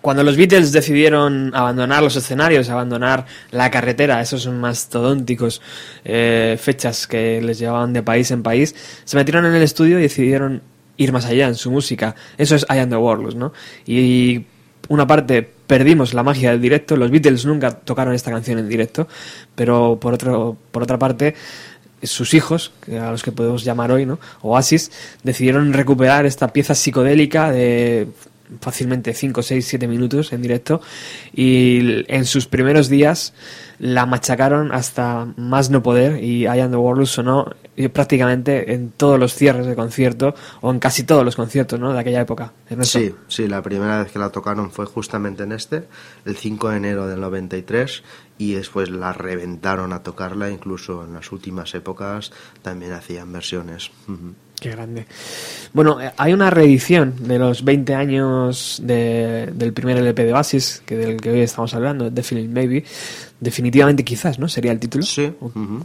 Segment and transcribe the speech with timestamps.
[0.00, 5.60] cuando los Beatles decidieron abandonar los escenarios, abandonar la carretera, esos mastodónticos
[6.04, 8.74] eh, fechas que les llevaban de país en país,
[9.04, 10.62] se metieron en el estudio y decidieron
[10.96, 12.14] ir más allá en su música.
[12.38, 13.52] Eso es I Am the Warlords, ¿no?
[13.86, 14.44] Y
[14.88, 19.06] una parte perdimos la magia del directo, los Beatles nunca tocaron esta canción en directo,
[19.54, 21.34] pero por, otro, por otra parte
[22.02, 24.18] sus hijos, a los que podemos llamar hoy, ¿no?
[24.40, 24.90] Oasis,
[25.22, 28.08] decidieron recuperar esta pieza psicodélica de
[28.60, 30.80] fácilmente 5, 6, 7 minutos en directo
[31.34, 33.34] y en sus primeros días
[33.78, 37.54] la machacaron hasta más no poder y I Am The World sonó
[37.88, 41.92] prácticamente en todos los cierres de concierto o en casi todos los conciertos ¿no?
[41.92, 42.52] de aquella época.
[42.82, 45.88] Sí, sí, la primera vez que la tocaron fue justamente en este,
[46.24, 48.02] el 5 de enero del 93
[48.38, 52.32] y después la reventaron a tocarla, incluso en las últimas épocas
[52.62, 53.90] también hacían versiones.
[54.60, 55.06] Qué grande.
[55.72, 60.96] Bueno, eh, hay una reedición de los 20 años del primer LP de Oasis, que
[60.96, 62.84] del que hoy estamos hablando, Definitely Maybe.
[63.40, 64.48] Definitivamente quizás, ¿no?
[64.48, 65.02] Sería el título.
[65.02, 65.32] Sí.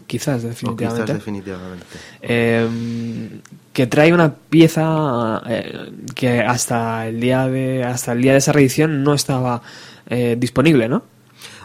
[0.08, 1.04] Quizás, definitivamente.
[1.04, 1.86] quizás, definitivamente.
[2.22, 8.39] Em, que trae una pieza eh, que hasta el día de hasta el día de
[8.39, 9.62] esa reedición no estaba
[10.08, 11.04] eh, disponible, ¿no?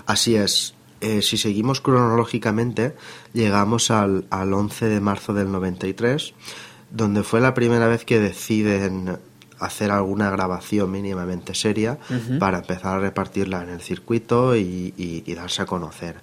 [0.06, 0.74] Así es.
[1.00, 2.94] si seguimos cronológicamente,
[3.32, 6.34] llegamos al, al 11 de marzo del 93
[6.90, 9.18] donde fue la primera vez que deciden
[9.60, 11.98] hacer alguna grabación mínimamente seria
[12.38, 16.16] para empezar a repartirla en el circuito y, darse a conocer.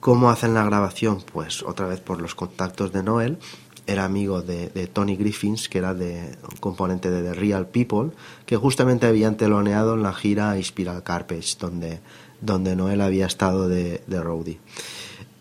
[0.00, 1.22] ¿Cómo hacen la grabación?
[1.32, 3.38] Pues otra vez por los contactos de Noel.
[3.86, 8.10] Era amigo de, Tony Griffins, que era de, un componente de The Real People,
[8.46, 12.00] que justamente habían teloneado en la gira Spiral Carpage, donde,
[12.40, 14.60] donde Noel había estado de, de roadie.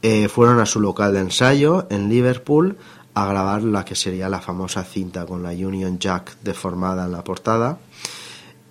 [0.04, 2.78] Eh, fueron a su local de ensayo en Liverpool
[3.14, 7.24] a grabar la que sería la famosa cinta con la Union Jack deformada en la
[7.24, 7.80] portada,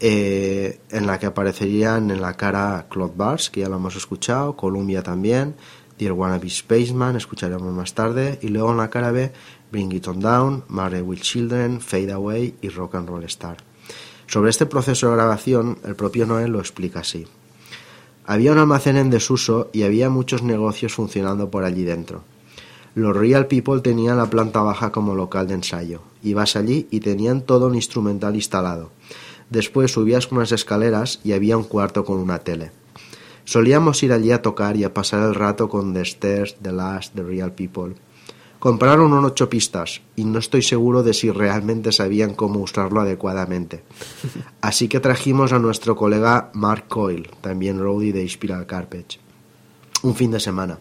[0.00, 4.56] eh, en la que aparecerían en la cara Claude Bars, que ya lo hemos escuchado,
[4.56, 5.54] Columbia también,
[5.98, 9.30] Dear Wannabe Spaceman, escucharemos más tarde, y luego en la cara B,
[9.70, 13.58] Bring It On Down, Marry With Children, Fade Away y Rock and Roll Star.
[14.26, 17.26] Sobre este proceso de grabación, el propio Noel lo explica así.
[18.24, 22.22] Había un almacén en desuso y había muchos negocios funcionando por allí dentro.
[22.94, 26.00] Los Real People tenían la planta baja como local de ensayo.
[26.22, 28.90] Ibas allí y tenían todo un instrumental instalado.
[29.48, 32.72] Después subías unas escaleras y había un cuarto con una tele.
[33.44, 37.14] Solíamos ir allí a tocar y a pasar el rato con The Stairs, The Last,
[37.14, 37.94] The Real People.
[38.58, 43.82] Compraron un ocho pistas y no estoy seguro de si realmente sabían cómo usarlo adecuadamente.
[44.60, 49.18] Así que trajimos a nuestro colega Mark Coyle, también roadie de Spiral Carpet,
[50.02, 50.78] un fin de semana.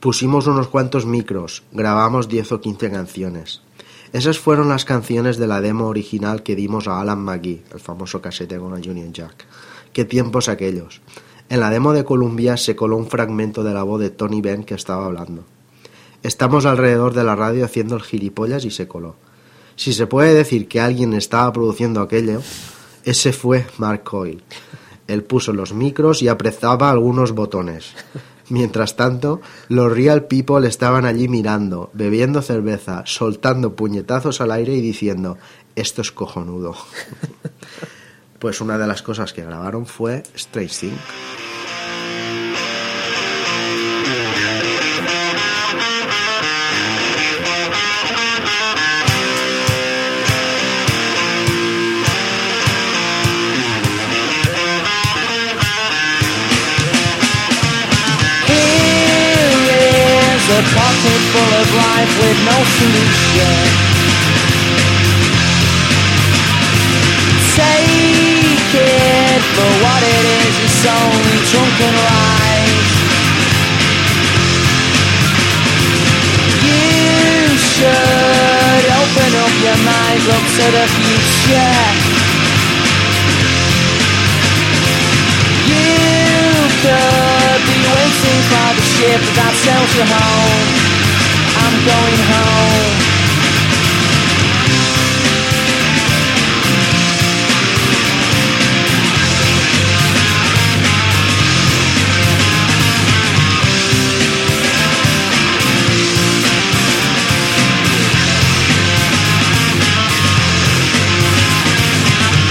[0.00, 3.60] Pusimos unos cuantos micros, grabamos 10 o 15 canciones.
[4.14, 8.22] Esas fueron las canciones de la demo original que dimos a Alan McGee, el famoso
[8.22, 9.44] casete con la Union Jack.
[9.92, 11.02] Qué tiempos aquellos.
[11.50, 14.64] En la demo de Columbia se coló un fragmento de la voz de Tony Benn
[14.64, 15.44] que estaba hablando.
[16.22, 19.16] Estamos alrededor de la radio haciendo el gilipollas y se coló.
[19.76, 22.40] Si se puede decir que alguien estaba produciendo aquello,
[23.04, 24.40] ese fue Mark Coyle.
[25.08, 27.92] Él puso los micros y apretaba algunos botones.
[28.50, 34.80] Mientras tanto, los Real People estaban allí mirando, bebiendo cerveza, soltando puñetazos al aire y
[34.80, 35.38] diciendo,
[35.76, 36.74] esto es cojonudo.
[38.40, 40.96] pues una de las cosas que grabaron fue Strange Thing.
[60.60, 63.60] A pocket full of life with no solution.
[67.56, 72.88] Take it for what it is, it's only drunken lies.
[76.68, 82.19] You should open up your mind up to the future.
[88.50, 90.90] The ship that sails you home.
[91.62, 93.10] I'm going home.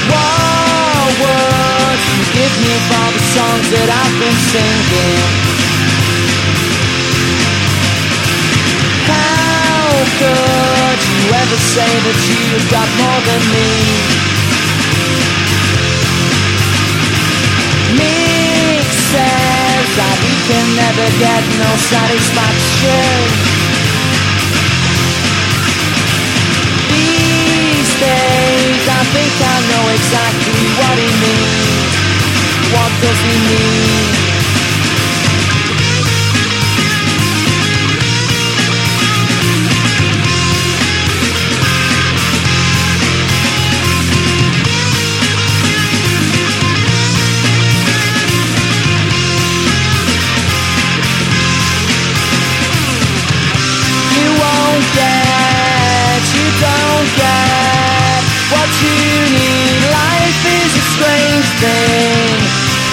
[0.09, 5.58] What would you give me for the songs that I've been singing?
[10.19, 13.71] Could you ever say that you've got more than me?
[17.95, 23.15] Me says that we can never get no satisfaction
[26.91, 31.95] These days I think I know exactly what he means
[32.75, 34.28] What does he mean?
[58.87, 59.79] Need.
[59.91, 62.35] Life is a strange thing.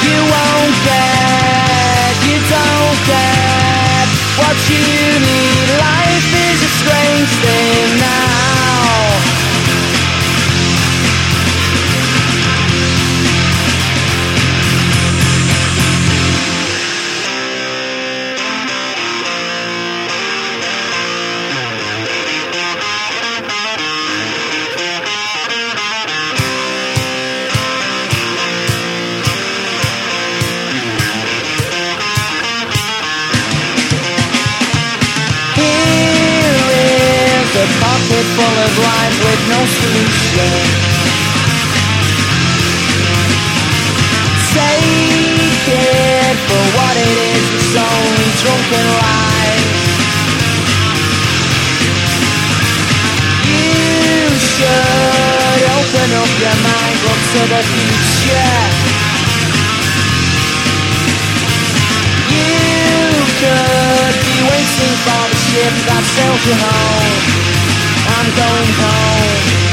[0.06, 4.06] You won't get, you don't get
[4.41, 4.87] what you
[5.23, 5.67] need.
[5.79, 7.65] Life is a strange thing
[48.66, 48.74] You
[54.42, 56.98] should open up your mind,
[57.30, 58.58] to the future.
[62.34, 62.50] You
[63.38, 67.22] could be waiting for the ship that sails you home.
[68.18, 69.65] I'm going home.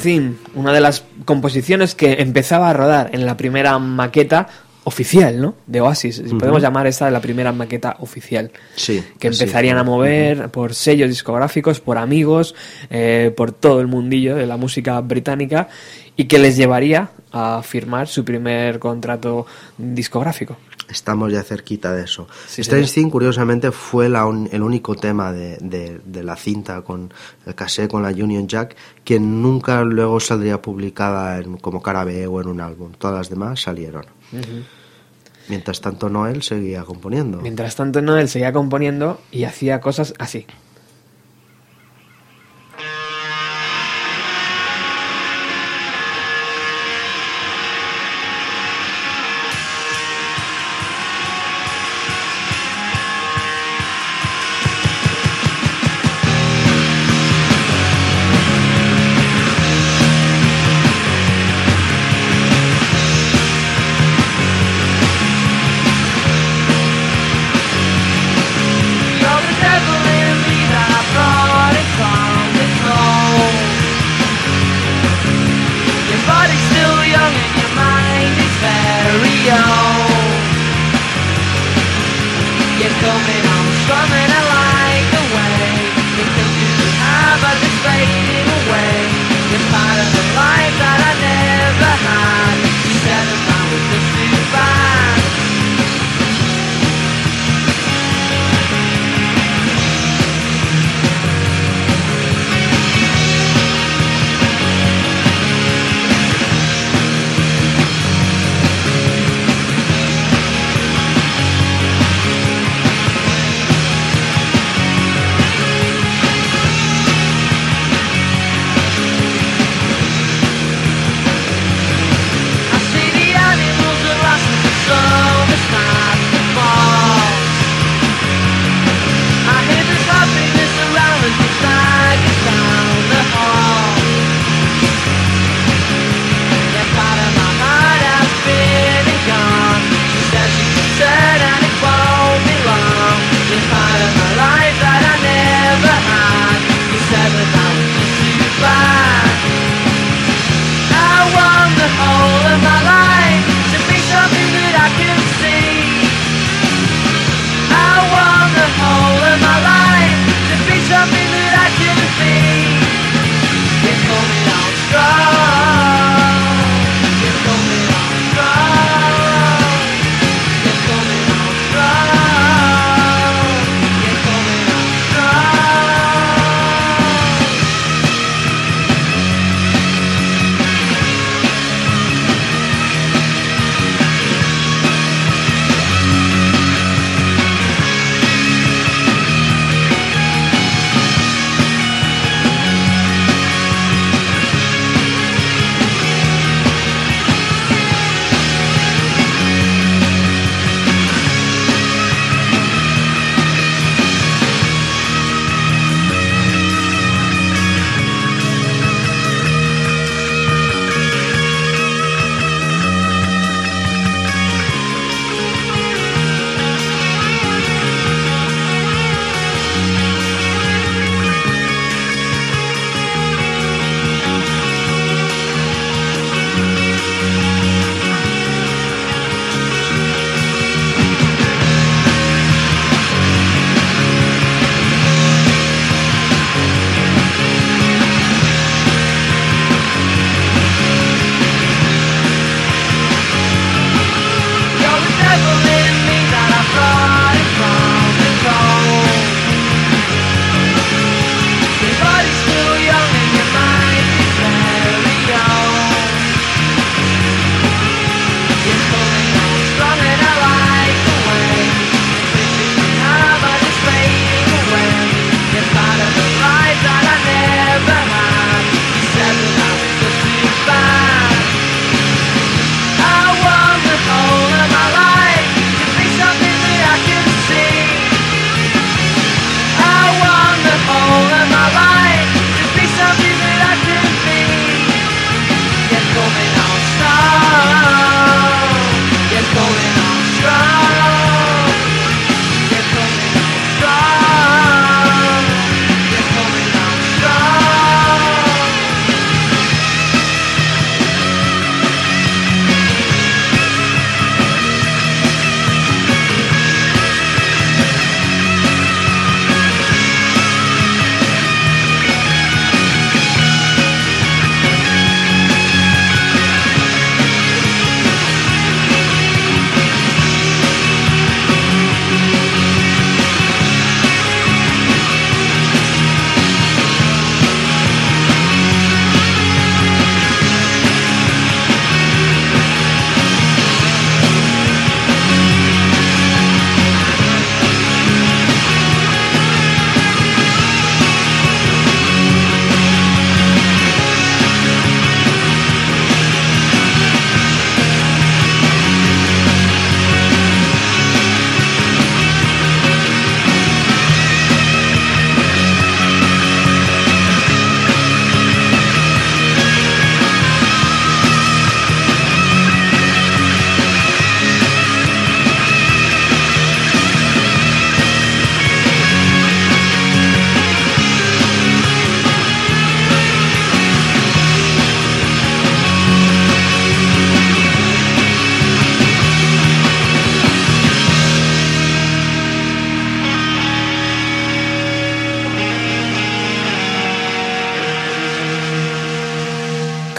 [0.00, 4.48] Theme, una de las composiciones que empezaba a rodar en la primera maqueta
[4.84, 5.54] oficial, ¿no?
[5.66, 6.16] De Oasis.
[6.16, 8.50] Si Podemos llamar esta la primera maqueta oficial.
[8.74, 12.54] Sí, Que empezarían a mover por sellos discográficos, por amigos,
[12.88, 15.68] eh, por todo el mundillo de la música británica
[16.16, 19.46] y que les llevaría a firmar su primer contrato
[19.78, 20.56] discográfico.
[20.90, 22.26] Estamos ya cerquita de eso.
[22.48, 23.06] Sí, Strange señor.
[23.06, 27.12] Thing, curiosamente, fue la un- el único tema de, de- de la cinta con
[27.46, 32.26] el cassette con la Union Jack que nunca luego saldría publicada en- como cara B
[32.26, 32.92] o en un álbum.
[32.98, 34.04] Todas las demás salieron.
[35.48, 37.38] Mientras tanto, Noel seguía componiendo.
[37.40, 40.46] Mientras tanto, Noel seguía componiendo y hacía cosas así.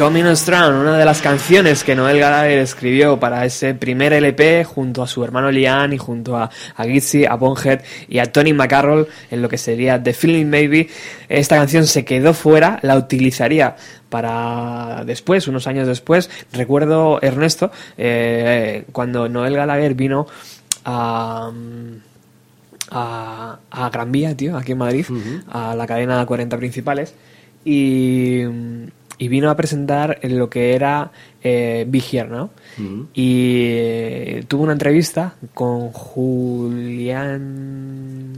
[0.01, 5.03] Coming Strong, una de las canciones que Noel Gallagher escribió para ese primer LP junto
[5.03, 9.07] a su hermano Liam y junto a, a Gitzy, a Bonhead y a Tony McCarroll
[9.29, 10.89] en lo que sería The Feeling Maybe.
[11.29, 13.75] Esta canción se quedó fuera, la utilizaría
[14.09, 16.31] para después, unos años después.
[16.51, 20.25] Recuerdo, Ernesto, eh, cuando Noel Gallagher vino
[20.83, 21.51] a
[22.89, 25.05] a, a Gran Vía, tío, aquí en Madrid,
[25.47, 27.13] a la cadena 40 principales,
[27.63, 28.41] y,
[29.21, 31.11] y vino a presentar en lo que era
[31.43, 32.49] eh, Here, ¿no?
[33.13, 35.91] Y eh, tuvo una entrevista con
[37.21, 38.33] Julián...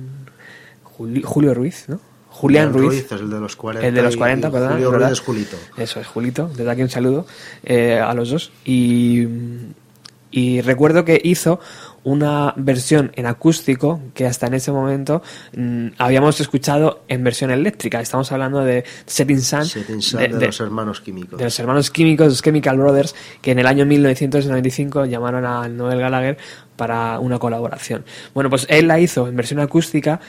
[0.84, 2.00] Juli- Julio Ruiz, ¿no?
[2.30, 3.06] Julián Ruiz.
[3.06, 3.88] es el de los 40.
[3.88, 4.72] El de los y- 40, y perdón.
[4.74, 5.08] Julio ¿verdad?
[5.08, 5.58] Ruiz es Julito.
[5.78, 6.50] Eso es, Julito.
[6.56, 7.26] Desde aquí un saludo
[7.64, 8.52] eh, a los dos.
[8.66, 9.26] Y,
[10.32, 11.60] y recuerdo que hizo
[12.06, 15.22] una versión en acústico que hasta en ese momento
[15.56, 18.02] mm, habíamos escuchado en versión eléctrica.
[18.02, 21.38] Estamos hablando de Setting Sun, Setting Sun de- de, de- los hermanos químicos.
[21.40, 26.00] de los hermanos químicos, los Chemical Brothers, que en el año 1995 llamaron a Noel
[26.00, 26.38] Gallagher
[26.76, 28.04] para una colaboración.
[28.34, 30.20] Bueno, pues él la hizo en versión acústica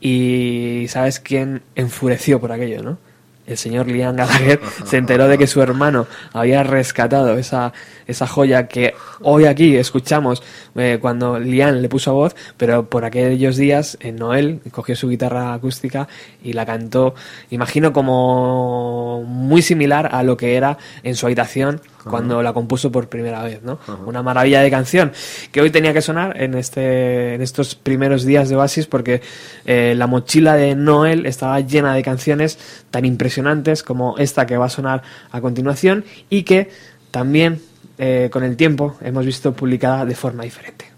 [0.00, 2.98] y ¿sabes quién enfureció por aquello, no?
[3.46, 7.72] El señor Liam Gallagher se enteró de que su hermano había rescatado esa,
[8.06, 10.42] esa joya que hoy aquí escuchamos
[10.76, 15.52] eh, cuando Liam le puso voz, pero por aquellos días eh, Noel cogió su guitarra
[15.52, 16.08] acústica
[16.42, 17.14] y la cantó,
[17.50, 23.08] imagino como muy similar a lo que era en su habitación cuando la compuso por
[23.08, 23.78] primera vez, ¿no?
[24.06, 25.12] Una maravilla de canción
[25.52, 29.22] que hoy tenía que sonar en este en estos primeros días de Oasis porque
[29.64, 32.58] eh, la mochila de Noel estaba llena de canciones
[32.90, 36.70] tan impresionantes como esta que va a sonar a continuación y que
[37.10, 37.60] también
[37.98, 40.93] eh, con el tiempo hemos visto publicada de forma diferente.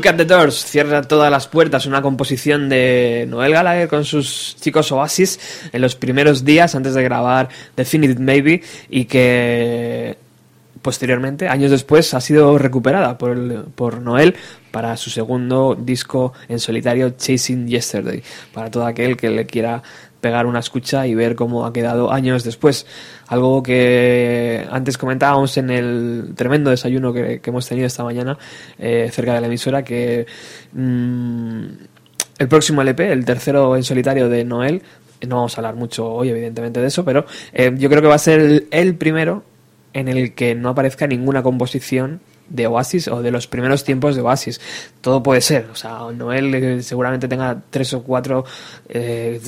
[0.00, 4.56] Look at the Doors cierra todas las puertas, una composición de Noel Gallagher con sus
[4.58, 5.38] chicos Oasis
[5.74, 10.16] en los primeros días antes de grabar Definitive Maybe y que
[10.80, 14.36] posteriormente, años después, ha sido recuperada por, el- por Noel
[14.70, 18.22] para su segundo disco en solitario, Chasing Yesterday,
[18.54, 19.82] para todo aquel que le quiera
[20.22, 22.86] pegar una escucha y ver cómo ha quedado años después.
[23.30, 28.36] Algo que antes comentábamos en el tremendo desayuno que, hemos tenido esta mañana
[28.76, 30.26] eh, cerca de la emisora, que
[30.72, 31.64] mm,
[32.38, 34.82] el próximo LP, el tercero en solitario de Noel,
[35.28, 38.16] no vamos a hablar mucho hoy evidentemente de eso, pero eh, yo creo que va
[38.16, 39.44] a ser el, el primero
[39.92, 44.22] en el que no aparezca ninguna composición de Oasis o de los primeros tiempos de
[44.22, 44.60] Oasis.
[45.00, 45.68] Todo puede ser.
[45.72, 48.44] O sea, Noel eh, seguramente tenga tres o cuatro
[48.88, 49.40] eh,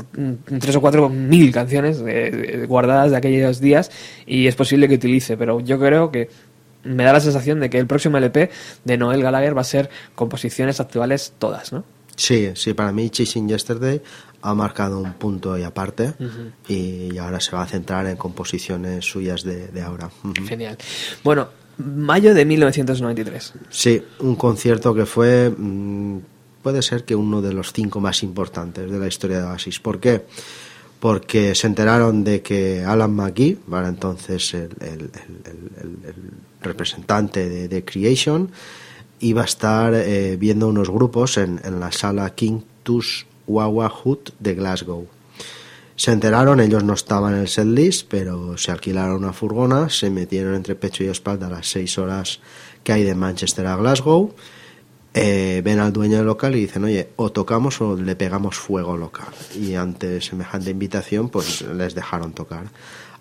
[0.61, 3.91] tres o cuatro mil canciones eh, guardadas de aquellos días
[4.25, 6.31] y es posible que utilice, pero yo creo que
[6.85, 8.51] me da la sensación de que el próximo LP
[8.85, 11.85] de Noel Gallagher va a ser composiciones actuales todas, ¿no?
[12.17, 14.03] Sí, sí, para mí Chasing Yesterday
[14.43, 16.13] ha marcado un punto y aparte
[16.69, 20.11] y ahora se va a centrar en composiciones suyas de, de ahora.
[20.47, 20.77] Genial.
[21.23, 23.55] Bueno, mayo de 1993.
[23.71, 26.19] Sí, un concierto que fue, mm,
[26.63, 29.81] puede ser que uno de los cinco más importantes de la historia de Oasis.
[29.81, 30.25] ¿Por qué?
[31.01, 35.11] Porque se enteraron de que Alan McGee, para entonces el,
[36.61, 38.51] representante de, de Creation,
[39.19, 44.31] iba a estar eh, viendo unos grupos en, en la sala King Tus Wawa Hut
[44.39, 45.07] de Glasgow.
[45.97, 50.55] Se enteraron, ellos no estaban en el setlist, pero se alquilaron una furgona, se metieron
[50.55, 52.41] entre pecho y espalda las seis horas
[52.83, 54.35] que hay de Manchester a Glasgow,
[55.15, 58.95] eh, ven al dueño del local y dicen, oye, o tocamos o le pegamos fuego
[58.95, 59.29] al local.
[59.61, 62.65] Y ante semejante invitación, pues les dejaron tocar.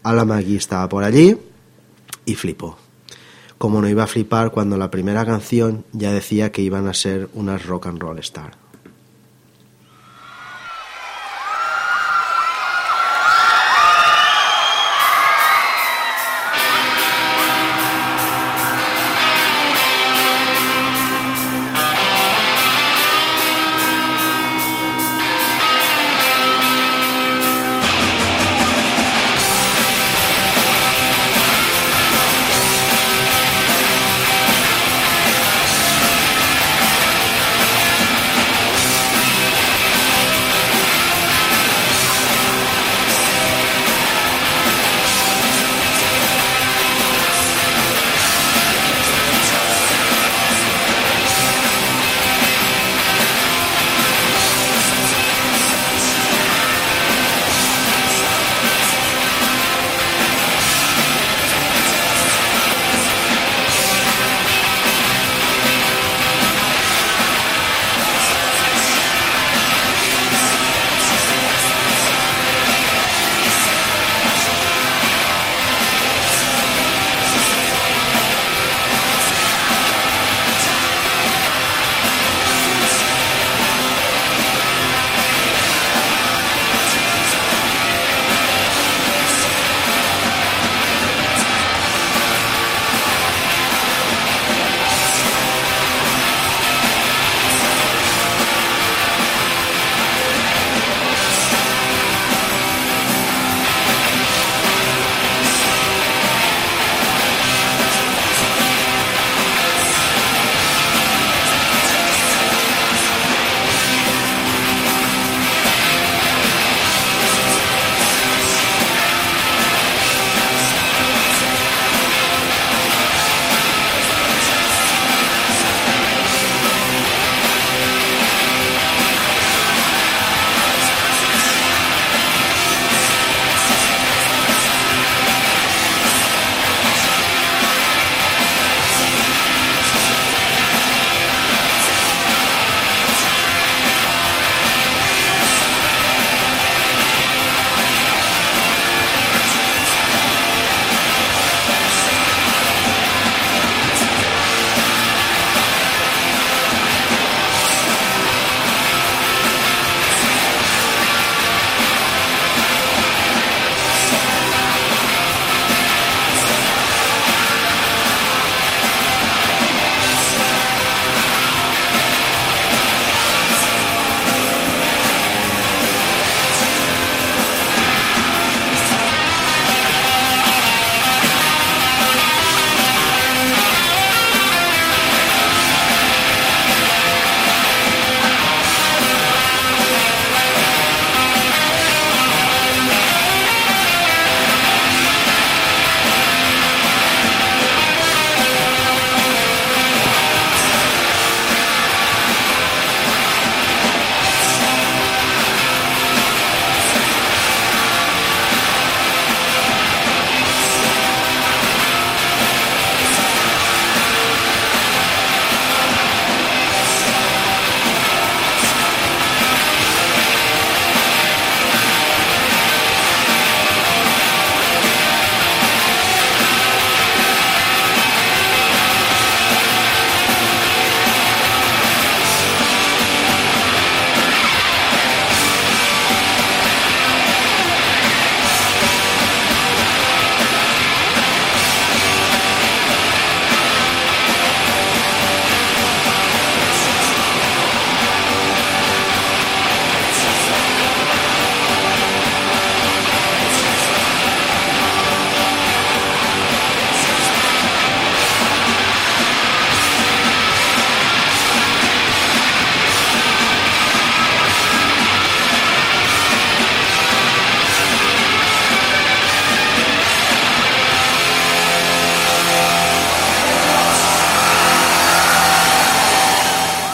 [0.04, 1.38] Alan McGee estaba por allí
[2.26, 2.78] y flipó.
[3.58, 7.30] Como no iba a flipar cuando la primera canción ya decía que iban a ser
[7.34, 8.54] unas rock and roll star.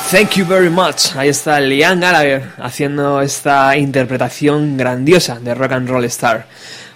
[0.09, 1.17] Thank you very much.
[1.17, 6.47] Ahí está Liam Gallagher haciendo esta interpretación grandiosa de Rock and Roll Star.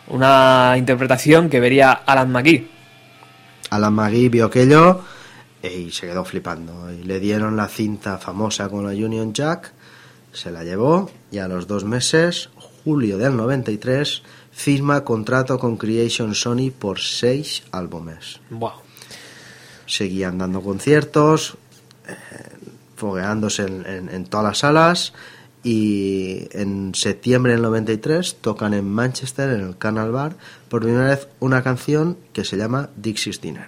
[0.07, 2.69] Una interpretación que vería Alan McGee.
[3.69, 5.01] Alan McGee vio aquello
[5.61, 6.89] y se quedó flipando.
[6.89, 9.73] Y le dieron la cinta famosa con la Union Jack,
[10.31, 12.49] se la llevó y a los dos meses,
[12.85, 18.39] julio del 93, firma contrato con Creation Sony por seis álbumes.
[18.51, 18.71] Wow.
[19.85, 21.57] Seguían dando conciertos,
[22.07, 22.50] eh,
[23.01, 25.13] fogueándose en, en- todas las salas
[25.63, 30.35] y en septiembre del 93 tocan en Manchester, en el Canal Bar,
[30.69, 33.67] por primera vez una canción que se llama Dixie's Dinner.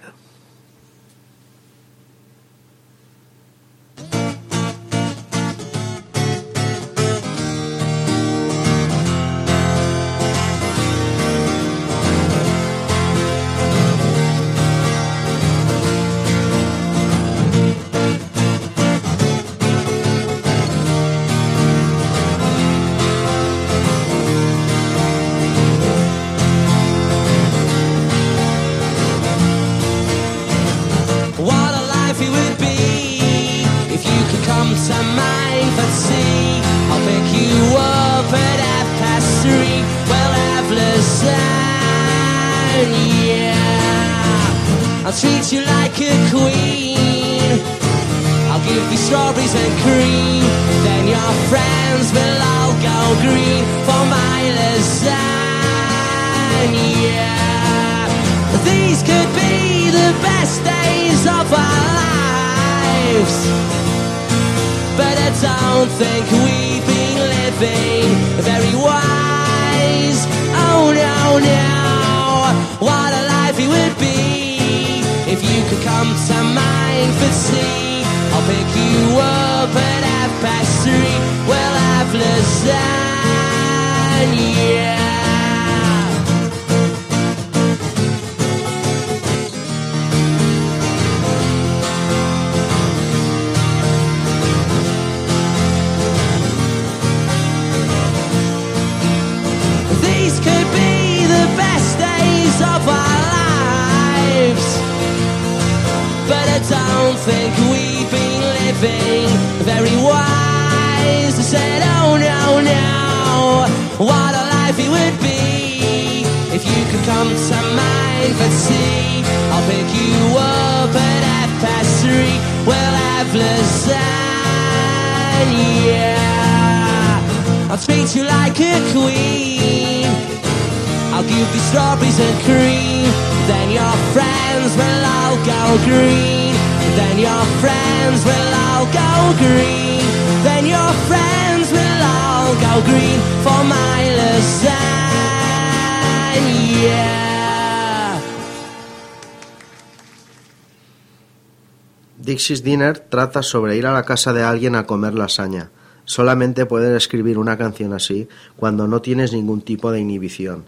[152.24, 155.70] Dixie's Dinner trata sobre ir a la casa de alguien a comer lasaña.
[156.04, 160.64] Solamente puedes escribir una canción así cuando no tienes ningún tipo de inhibición.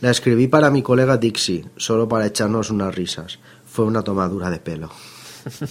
[0.00, 3.38] La escribí para mi colega Dixie, solo para echarnos unas risas.
[3.66, 4.90] Fue una tomadura de pelo.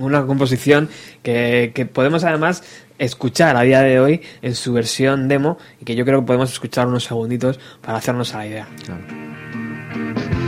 [0.00, 0.88] Una, composición
[1.22, 2.64] que, que podemos además
[2.98, 6.52] escuchar a día de hoy en su versión demo y que yo creo que podemos
[6.52, 8.68] escuchar unos segunditos para hacernos a la idea.
[8.84, 10.39] Claro.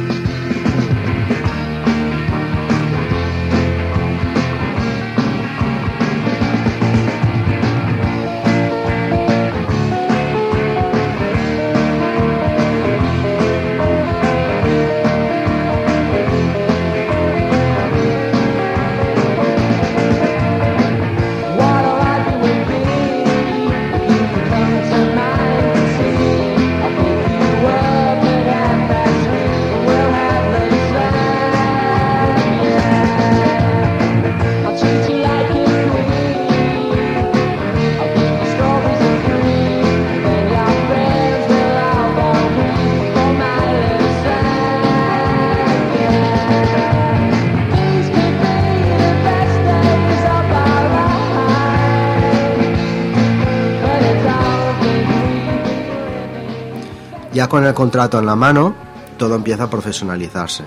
[57.52, 58.74] Con el contrato en la mano,
[59.18, 60.64] todo empieza a profesionalizarse.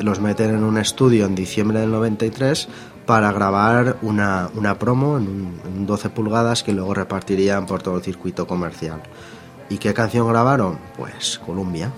[0.00, 2.66] Los meten en un estudio en diciembre del 93
[3.06, 7.80] para grabar una, una promo en un, en un 12 pulgadas que luego repartirían por
[7.80, 9.02] todo el circuito comercial.
[9.70, 10.80] ¿Y qué canción grabaron?
[10.96, 11.92] Pues Columbia.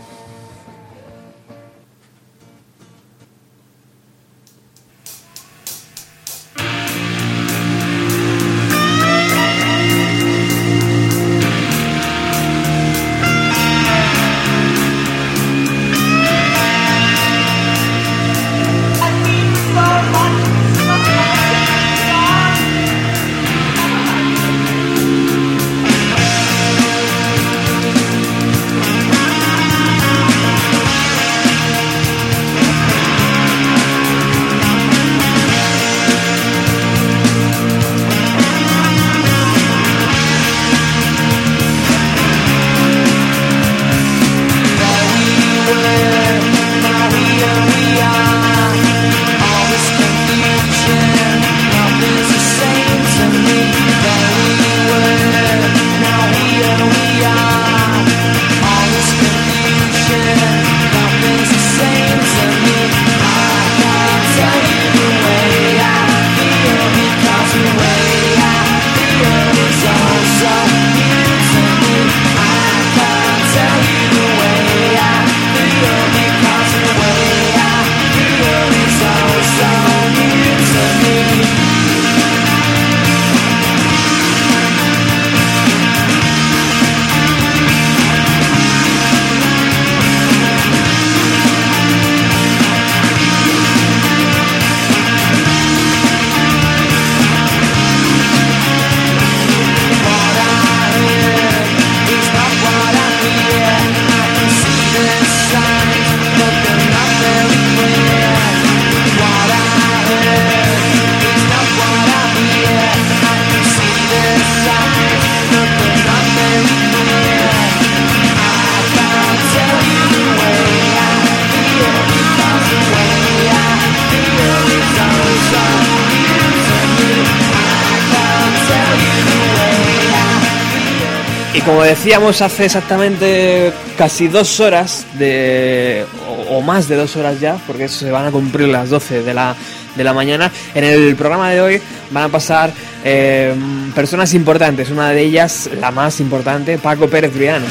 [131.69, 136.07] Como decíamos hace exactamente casi dos horas, de,
[136.49, 139.55] o, más de dos horas ya, porque se van a cumplir las 12 de la,
[139.95, 142.73] de la mañana, en el programa de hoy van a pasar
[143.05, 143.55] eh,
[143.95, 144.89] personas importantes.
[144.89, 147.67] Una de ellas, la más importante, Paco Pérez Briano.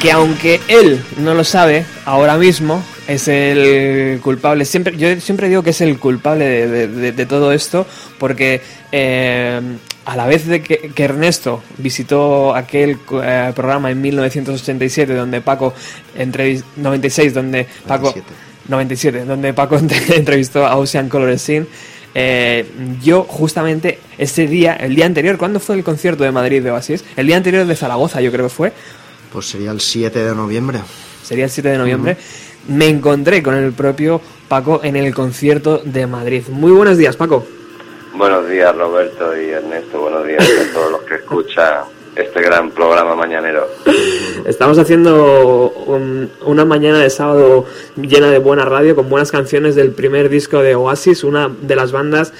[0.00, 5.62] que aunque él no lo sabe ahora mismo es el culpable siempre yo siempre digo
[5.64, 7.86] que es el culpable de, de- de- de todo esto
[8.18, 8.60] porque
[8.92, 9.60] eh,
[10.04, 15.74] a la vez de que, que Ernesto visitó aquel eh, programa en 1987 donde Paco
[16.16, 18.26] entrevis- 96 donde Paco 97.
[18.68, 19.78] 97 donde Paco
[20.14, 21.66] entrevistó a Ocean Color Scene
[22.14, 22.64] eh,
[23.02, 27.04] yo justamente ese día, el día anterior, ¿cuándo fue el concierto de Madrid de Oasis?
[27.16, 28.72] El día anterior de Zaragoza, yo creo que fue,
[29.30, 30.80] Pues sería el 7 de noviembre.
[31.22, 32.16] sería el 7 de noviembre,
[32.66, 36.42] me encontré con el propio Paco en el concierto de Madrid.
[36.50, 37.46] Muy buenos días, Paco.
[38.14, 41.84] Buenos días Roberto y Ernesto, buenos días a todos los que escuchan
[42.16, 43.68] este gran programa mañanero.
[44.44, 49.92] Estamos haciendo un- una mañana de sábado llena de buena radio, con buenas canciones del
[49.92, 52.32] primer disco de Oasis, una de las bandas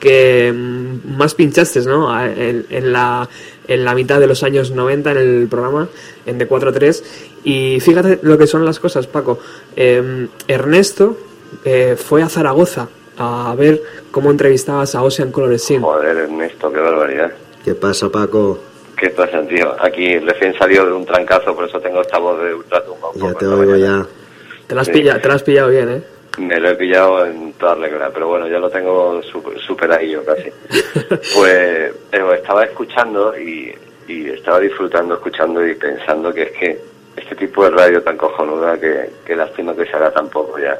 [0.00, 2.08] que mm, más pinchaste, ¿no?
[2.28, 3.28] En la,
[3.68, 5.88] en la mitad de los años 90 en el programa,
[6.24, 7.02] en D43.
[7.48, 9.38] Y fíjate lo que son las cosas, Paco.
[9.76, 11.16] Eh, Ernesto
[11.64, 12.88] eh, fue a Zaragoza
[13.18, 13.80] a ver
[14.10, 15.80] cómo entrevistabas a Ocean Color Scene.
[15.80, 17.30] Joder Ernesto, qué barbaridad.
[17.64, 18.58] ¿Qué pasa, Paco?
[18.96, 19.76] ¿Qué pasa, tío?
[19.80, 23.08] Aquí recién salió de un trancazo, por eso tengo esta voz de ultratumba.
[23.14, 24.04] Ya te oigo ya.
[24.66, 24.92] Te la has, Sí.
[24.94, 26.02] pillado, te la has pillado bien, ¿eh?
[26.38, 30.50] Me lo he pillado en toda regla, pero bueno, ya lo tengo super, superadillo casi.
[31.36, 31.92] Pues eh,
[32.34, 33.72] estaba escuchando y,
[34.08, 38.78] y estaba disfrutando, escuchando y pensando que es que este tipo de radio tan cojonuda
[38.78, 40.76] que, que lástima que se haga tan poco ya.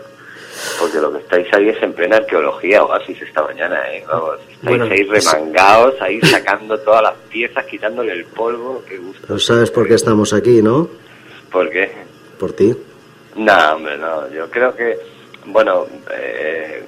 [0.80, 4.04] Porque lo que estáis ahí es en plena arqueología, oasis esta mañana, ¿eh?
[4.08, 9.26] Vamos, estáis Bueno, ahí remangados, ahí sacando todas las piezas, quitándole el polvo, qué gusto.
[9.28, 10.88] No sabes por qué estamos aquí, ¿no?
[11.50, 11.90] ¿Por qué?
[12.38, 12.74] Por ti.
[13.36, 14.30] No, hombre, no.
[14.30, 14.98] Yo creo que,
[15.46, 16.82] bueno, eh,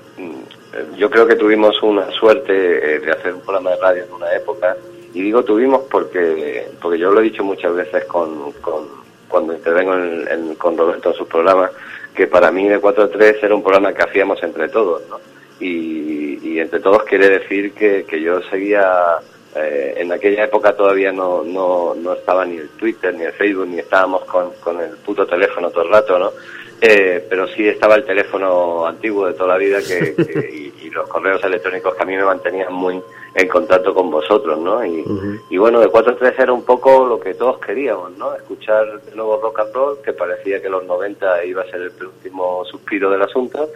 [0.97, 4.33] yo creo que tuvimos una suerte eh, de hacer un programa de radio en una
[4.35, 4.77] época.
[5.13, 8.98] Y digo tuvimos porque, porque yo lo he dicho muchas veces con, con
[9.29, 11.71] cuando intervengo en- con Roberto en sus programas,
[12.15, 15.21] que para mí de 4 a 3 era un programa que hacíamos entre todos, ¿no?
[15.61, 19.17] Y, y entre todos quiere decir que, que yo seguía
[19.57, 23.67] eh, en aquella época todavía no, no, no estaba ni el Twitter, ni el Facebook,
[23.67, 26.33] ni estábamos con, con el puto teléfono todo el rato, ¿no?
[26.81, 30.51] Eh, pero sí estaba el teléfono antiguo de toda la vida que, que-
[30.81, 33.01] y, y los correos electrónicos que a mí me mantenían muy
[33.35, 34.85] en contacto con vosotros, ¿no?
[34.85, 35.05] Y,
[35.51, 38.35] y bueno, de 4 a 3 era un poco lo que todos queríamos, ¿no?
[38.35, 41.93] Escuchar de nuevo rock and roll, que parecía que los 90 iba a ser el
[42.07, 43.69] último suspiro del asunto.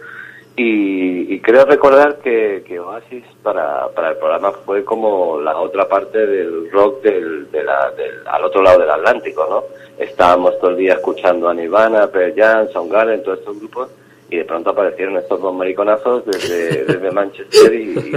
[0.55, 5.89] Y, y creo recordar que, que Oasis para, para el programa fue como la otra
[5.89, 9.63] parte del rock del, de la- del- al otro lado del Atlántico, ¿no?
[9.97, 13.89] Estábamos todo el día escuchando a Nirvana, Pearl Jam, Soundgarden, todos estos grupos,
[14.29, 18.11] y de pronto aparecieron estos dos mariconazos desde, desde Manchester y, y,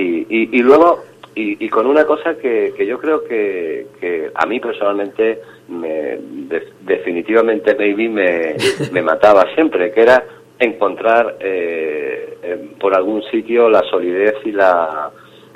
[0.00, 4.44] y, y luego y, y con una cosa que, que yo creo que, que a
[4.46, 8.56] mí personalmente me, de- definitivamente maybe me,
[8.92, 10.24] me mataba siempre, que era
[10.58, 15.10] encontrar eh, eh, por algún sitio la solidez y la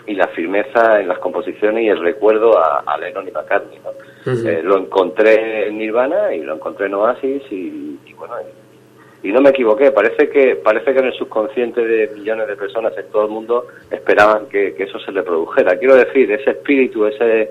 [0.08, 3.78] y la firmeza en las composiciones y el recuerdo a, a Lennon y McCartney.
[4.48, 8.34] Eh, lo encontré en Nirvana y lo encontré en Oasis y, y bueno,
[9.28, 9.90] y, no me equivoqué.
[9.92, 13.66] Parece que parece que en el subconsciente de millones de personas en todo el mundo
[13.90, 15.78] esperaban que, que eso se reprodujera.
[15.78, 17.50] Quiero decir, ese espíritu, ese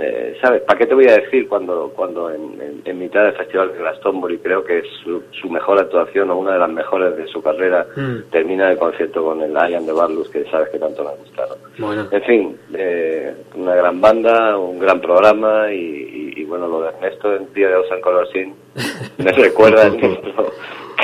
[0.00, 0.62] eh, ¿sabes?
[0.62, 3.78] ¿Para qué te voy a decir cuando cuando en, en- en mitad del festival de
[3.78, 7.40] Glastonbury creo que es su, su mejor actuación o una de las mejores de su
[7.42, 8.30] carrera Mm.
[8.30, 11.86] termina el concierto con el Ian de Barlus que sabes que tanto me gusta, ¿no?
[11.86, 12.06] Bueno.
[12.10, 16.88] En fin, eh, una gran banda, un gran programa y, y- y bueno, lo de
[16.88, 18.54] Ernesto en Día de Ocean Color Scene
[19.18, 20.52] me recuerda Ernesto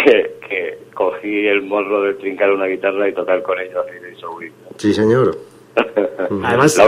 [0.05, 4.15] que, que cogí el morro de trincar una guitarra y tocar con ellos así de.
[4.77, 5.37] Sí, señor.
[6.43, 6.85] Además- La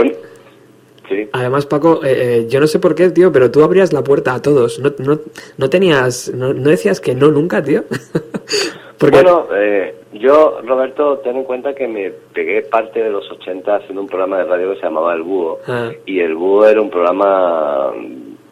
[1.09, 1.29] sí.
[1.31, 4.33] Además, Paco, eh, eh, yo no sé por qué, tío, pero tú abrías la puerta
[4.33, 4.79] a todos.
[4.79, 5.19] No, no,
[5.57, 7.83] no tenías, no, no decías que no nunca, tío.
[8.97, 13.75] Porque Bueno, eh, yo, Roberto, ten en cuenta que me pegué parte de los 80
[13.75, 15.59] haciendo un programa de radio que se llamaba El Búho.
[15.67, 15.91] Ah.
[16.05, 17.93] Y El Búho era un programa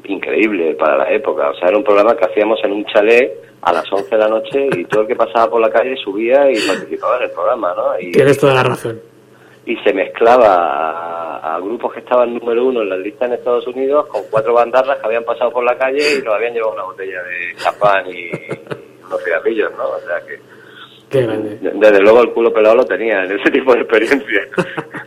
[0.04, 1.50] increíble para la época.
[1.50, 4.28] O sea, era un programa que hacíamos en un chalet a las 11 de la
[4.28, 7.74] noche y todo el que pasaba por la calle subía y participaba en el programa,
[7.76, 8.00] ¿no?
[8.00, 9.02] Y, tienes toda la razón.
[9.66, 13.68] Y se mezclaba a, a grupos que estaban número uno en las listas en Estados
[13.68, 16.84] Unidos con cuatro bandarras que habían pasado por la calle y nos habían llevado una
[16.84, 19.84] botella de champán y, y unos cigarrillos, ¿no?
[19.90, 20.40] O sea que
[21.10, 21.60] Qué grande.
[21.62, 24.48] Desde luego el culo pelado lo tenía en ese tipo de experiencia.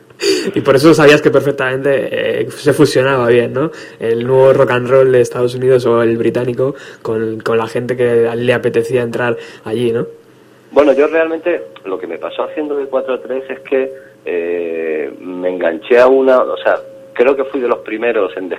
[0.52, 3.70] Y por eso sabías que perfectamente eh, se fusionaba bien, ¿no?
[4.00, 7.96] El nuevo rock and roll de Estados Unidos o el británico con, con la gente
[7.96, 10.08] que le apetecía entrar allí, ¿no?
[10.72, 13.92] Bueno, yo realmente lo que me pasó haciendo de 4-3 es que
[14.24, 16.76] eh, me enganché a una, o sea,
[17.14, 18.52] creo que fui de los primeros en,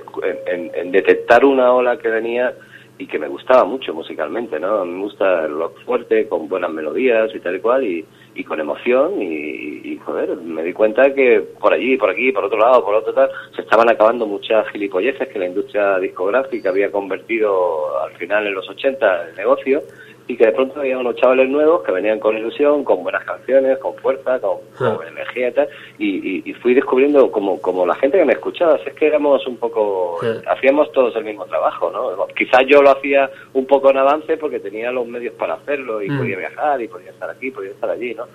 [0.48, 2.54] en- en- detectar una ola que venía
[2.98, 4.84] y que me gustaba mucho musicalmente, ¿no?
[4.84, 8.06] Me gusta el rock fuerte, con buenas melodías y tal y cual, y,
[8.36, 12.44] y con emoción, y, y, joder, me di cuenta que por allí, por aquí, por
[12.44, 16.92] otro lado, por otro tal, se estaban acabando muchas gilipolleces que la industria discográfica había
[16.92, 19.82] convertido al final en los 80 el negocio,
[20.30, 23.80] y que de pronto había unos chavales nuevos que venían con ilusión, con buenas canciones,
[23.80, 25.68] con fuerza, con, con energía y tal,
[25.98, 26.08] y,
[26.38, 29.46] y- y fui descubriendo como, como la gente que me escuchaba, si es que éramos
[29.48, 32.28] un poco, hacíamos todos el mismo trabajo, ¿no?
[32.36, 36.10] Quizás yo lo hacía un poco en avance porque tenía los medios para hacerlo y
[36.12, 36.18] Mm.
[36.20, 38.26] podía viajar y podía estar aquí, podía estar allí, ¿no?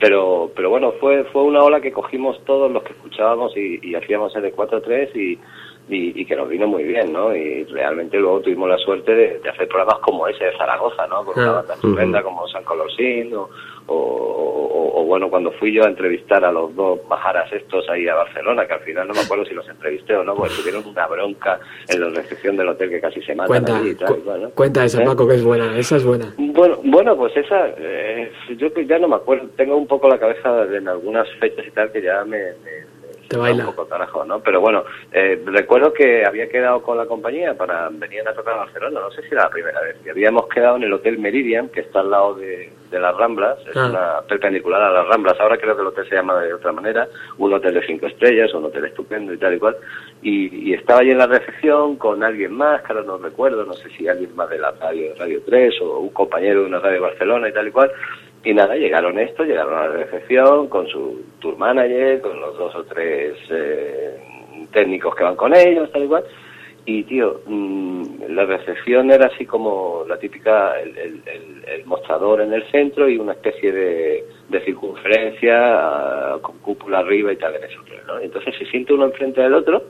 [0.00, 3.94] Pero, pero bueno, fue, fue una ola que cogimos todos los que escuchábamos y, y
[3.94, 5.38] hacíamos el de 4-3 y,
[5.88, 7.34] y, y que nos vino muy bien, ¿no?
[7.34, 11.24] Y realmente luego tuvimos la suerte de, de hacer programas como ese de Zaragoza, ¿no?
[11.24, 13.48] Con una banda estupenda como San Colorsín o,
[13.86, 18.06] o, o- o, bueno, cuando fui yo a entrevistar a los dos majaras estos ahí
[18.08, 20.86] a Barcelona, que al final no me acuerdo si los entrevisté o no, porque tuvieron
[20.86, 21.58] una bronca
[21.88, 24.50] en la recepción del hotel que casi se matan Cuenta, allí y tal, cu- bueno.
[24.54, 25.04] cuenta esa, ¿Eh?
[25.06, 26.32] Paco, que es buena, esa es buena.
[26.38, 30.64] Bueno, bueno, pues esa, eh, yo ya no me acuerdo, tengo un poco la cabeza
[30.72, 32.38] en algunas fechas y tal que ya me
[33.32, 33.64] Te va baila.
[33.68, 34.40] un poco carajo, ¿no?
[34.40, 38.58] Pero bueno, eh, recuerdo que había quedado con la compañía para venir a tocar a
[38.58, 41.68] Barcelona, no sé si era la primera vez, y habíamos quedado en el Hotel Meridian,
[41.68, 43.86] que está al lado de, de las Ramblas, es Ah.
[43.88, 47.08] una perpendicular a las Ramblas, ahora creo que el hotel se llama de otra manera,
[47.38, 49.76] un hotel de cinco estrellas, un hotel estupendo y tal y cual,
[50.22, 53.72] y, y estaba allí en la recepción con alguien más, que ahora no recuerdo, no
[53.74, 56.78] sé si alguien más de la radio, de Radio 3 o un compañero de una
[56.80, 57.90] radio de Barcelona y tal y cual,
[58.44, 62.74] y nada, llegaron estos, llegaron a la recepción con su tour manager, con los dos
[62.74, 64.16] o tres eh,
[64.72, 66.24] técnicos que van con ellos, tal y cual.
[66.84, 72.40] Y, tío, mm, la recepción era así como la típica, el, el- el- el mostrador
[72.40, 75.54] en el centro y una especie de, de circunferencia
[76.34, 78.18] ah, con cúpula arriba y tal en hotel, ¿no?
[78.18, 79.84] Entonces se siente uno enfrente del otro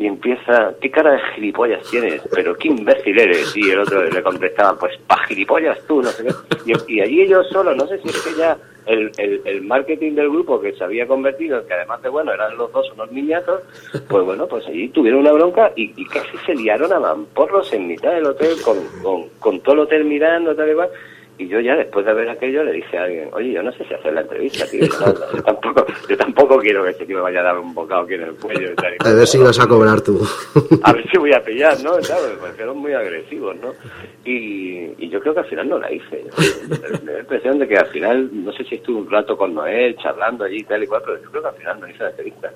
[0.00, 2.22] y empieza, ¿qué cara de gilipollas tienes?
[2.34, 3.54] Pero qué imbécil eres.
[3.54, 6.72] Y el otro le contestaba, pues pa gilipollas tú, no sé qué.
[6.88, 9.12] Y, allí ellos solos, no sé si es que ya el,
[9.44, 12.90] el, marketing del grupo que se había convertido, que además de bueno, eran los dos
[12.94, 13.62] unos niñatos,
[14.08, 17.86] pues bueno, pues allí tuvieron una bronca y, y casi se liaron a mamporros en
[17.86, 20.88] mitad del hotel con, con, con todo el hotel mirando, tal y cual.
[21.40, 23.82] Y yo ya después de ver aquello le dije a alguien, oye, yo no sé
[23.86, 24.84] si hacer la entrevista, tío.
[24.84, 27.72] Yo, no- yo tampoco, yo tampoco quiero que este tío me vaya a dar un
[27.72, 28.72] bocado aquí en el cuello.
[28.72, 30.20] y tal y A ver si vas a cobrar tú.
[30.82, 31.92] A ver si voy a pillar, ¿no?
[31.96, 33.72] Claro, me muy agresivos, ¿no?
[34.24, 36.24] Y, y yo creo que al final no la hice.
[36.68, 39.54] Me da la impresión de que al final, no sé si estuve un rato con
[39.54, 42.02] Noel charlando allí y tal y cual, pero yo creo que al final no hice
[42.02, 42.52] la entrevista.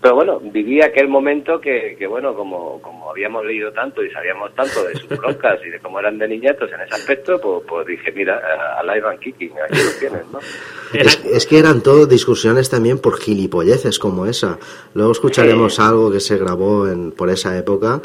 [0.00, 4.54] Pero bueno, viví aquel momento que, que bueno, como, como habíamos leído tanto y sabíamos
[4.54, 7.86] tanto de sus broncas y de cómo eran de niñatos en ese aspecto, pues, pues
[7.86, 8.40] dije, mira,
[8.78, 10.38] a la Ivan Kicking, aquí lo tienes, ¿no?
[10.92, 14.58] Es, es que eran todo discusiones también por gilipolleces como esa.
[14.94, 15.82] Luego escucharemos Sí.
[15.82, 18.00] algo que se grabó en, por esa época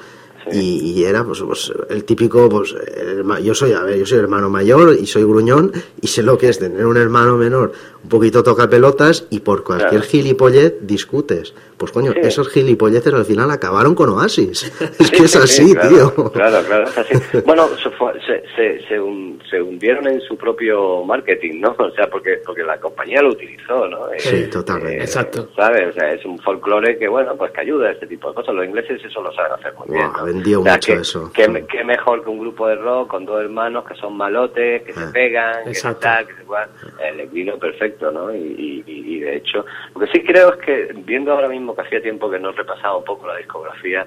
[0.51, 4.19] y, y era pues, pues, el típico pues el yo soy a ver yo soy
[4.19, 5.71] hermano mayor y soy gruñón
[6.01, 7.71] y sé lo que es tener un hermano menor
[8.03, 10.05] un poquito toca pelotas y por cualquier Claro.
[10.05, 11.53] gilipollez discutes
[11.83, 12.19] pues coño Sí.
[12.23, 14.63] esos gilipolleces al final acabaron con Oasis
[14.99, 17.13] es que Sí, es sí, así sí, claro, tío Claro, claro, es así.
[17.45, 21.75] Bueno, se, fue- se, se, se, hun- se hundieron en su propio marketing, ¿no?
[21.77, 24.11] O sea, porque porque la compañía lo utilizó, ¿no?
[24.13, 25.01] Eh, Sí, totalmente.
[25.03, 25.49] Exacto.
[25.55, 25.89] ¿Sabes?
[25.89, 28.55] O sea, es un folclore que, bueno, pues que ayuda a este tipo de cosas.
[28.55, 30.07] Los ingleses eso lo saben hacer muy bien.
[30.09, 30.25] Buah, ¿no?
[30.25, 31.31] vendió O sea, mucho que- eso.
[31.33, 31.67] Que, Mm.
[31.67, 34.99] que mejor que un grupo de rock con dos hermanos que son malotes, que se
[35.03, 35.11] Ah.
[35.13, 35.99] pegan, que Exacto.
[36.01, 36.69] tal, que se cual.
[37.03, 38.33] El vino perfecto, ¿no?
[38.33, 39.65] Y, y, y- y de hecho,
[39.95, 42.97] lo que sí creo es que, viendo ahora mismo que hacía tiempo que no repasaba
[42.97, 44.05] un poco la discografía,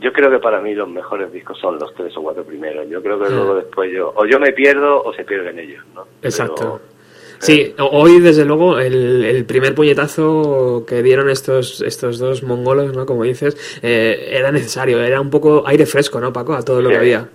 [0.00, 2.88] yo creo que para mí los mejores discos son los tres o cuatro primeros.
[2.88, 3.30] Yo creo que Ah.
[3.30, 6.06] luego después yo, o yo me pierdo o se pierden ellos, ¿no?
[6.22, 6.80] Exacto.
[6.80, 6.98] Pero-
[7.40, 12.96] Sí, o- hoy desde luego el, el primer puñetazo que dieron estos estos dos mongolos,
[12.96, 13.06] ¿no?
[13.06, 16.54] Como dices, eh, era necesario, era un poco aire fresco, ¿no, Paco?
[16.54, 16.94] A todo lo Sí.
[16.94, 17.28] que había.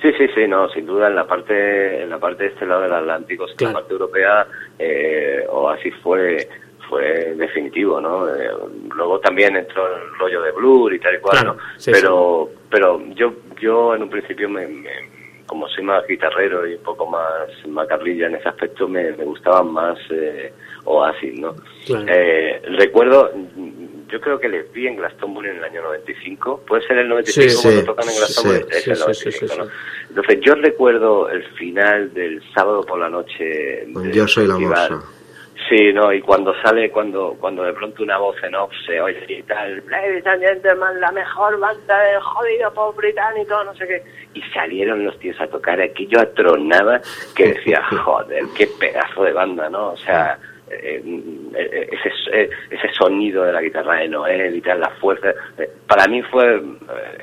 [0.00, 2.80] Sí, sí, sí, no, sin duda en la parte en la parte de este lado
[2.82, 3.72] del Atlántico, en Claro.
[3.74, 4.46] la parte europea,
[4.78, 6.48] eh, Oasis fue
[6.92, 8.28] fue definitivo, ¿no?
[8.28, 8.50] Eh,
[8.94, 11.60] luego también entró el rollo de Blur y tal y cual, Claro, ¿no?
[11.78, 15.10] sí, pero pero yo yo en un principio me, me-
[15.46, 19.72] como soy más guitarrero y un poco más macarrilla en ese aspecto me, me gustaban
[19.72, 20.52] más eh,
[20.84, 21.54] Oasis, ¿no?
[21.86, 22.04] Claro.
[22.08, 23.30] Eh, recuerdo,
[24.08, 26.62] yo creo que les vi en Glastonbury en el año 95.
[26.66, 28.58] Puede ser el 95 Sí, cuando tocan en Glastonbury.
[28.60, 29.64] sí, es el sí, sí, sí, 95, sí, ¿no?
[29.64, 29.70] sí.
[30.10, 33.86] Entonces yo recuerdo el final del sábado por la noche.
[34.12, 35.02] Yo soy la morsa.
[35.68, 39.24] Sí, no, y cuando sale, cuando cuando de pronto una voz en off se oye
[39.28, 44.02] y tal, Ladies and gentlemen, la mejor banda del jodido pop británico, no sé qué.
[44.34, 47.00] Y salieron los tíos a tocar, aquello atronaba,
[47.34, 49.92] que decía, joder, qué pedazo de banda, ¿no?
[49.92, 50.38] O sea,
[50.72, 55.30] ese, eh, ese sonido de la guitarra de Noel y tal, la fuerza.
[55.58, 56.62] eh, para mí fue eh,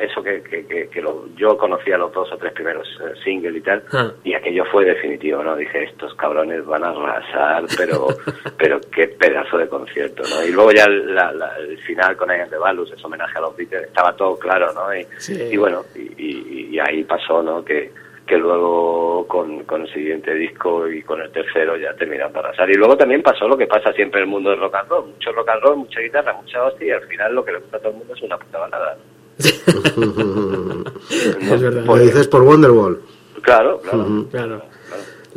[0.02, 3.56] eso que, que, que, que lo- yo conocía los dos o tres primeros eh, singles
[3.56, 4.12] y tal, Ah.
[4.24, 5.56] y aquello fue definitivo, ¿no?
[5.56, 8.08] Dije, estos cabrones van a arrasar, pero
[8.58, 10.45] pero qué pedazo de concierto, ¿no?
[10.45, 13.56] Y luego ya la- la- el final con Ian de Balus, ese homenaje a los
[13.56, 14.95] Beatles, estaba todo claro, ¿no?
[14.95, 15.34] Y, Sí.
[15.52, 17.64] y bueno, y, y- y ahí pasó, ¿no?
[17.66, 17.91] Que,
[18.30, 22.69] que luego con, con el siguiente disco y con el tercero ya terminaron de arrasar.
[22.69, 25.07] Y luego también pasó lo que pasa siempre en el mundo del rock and roll,
[25.07, 27.77] mucho rock and roll, mucha guitarra, mucha hostia, y al final lo que le gusta
[27.77, 28.97] a todo el mundo es una puta balada.
[31.09, 31.84] Es verdad.
[31.86, 33.01] Lo dices por Wonderwall.
[33.41, 34.25] Claro, claro.
[34.30, 34.61] Claro.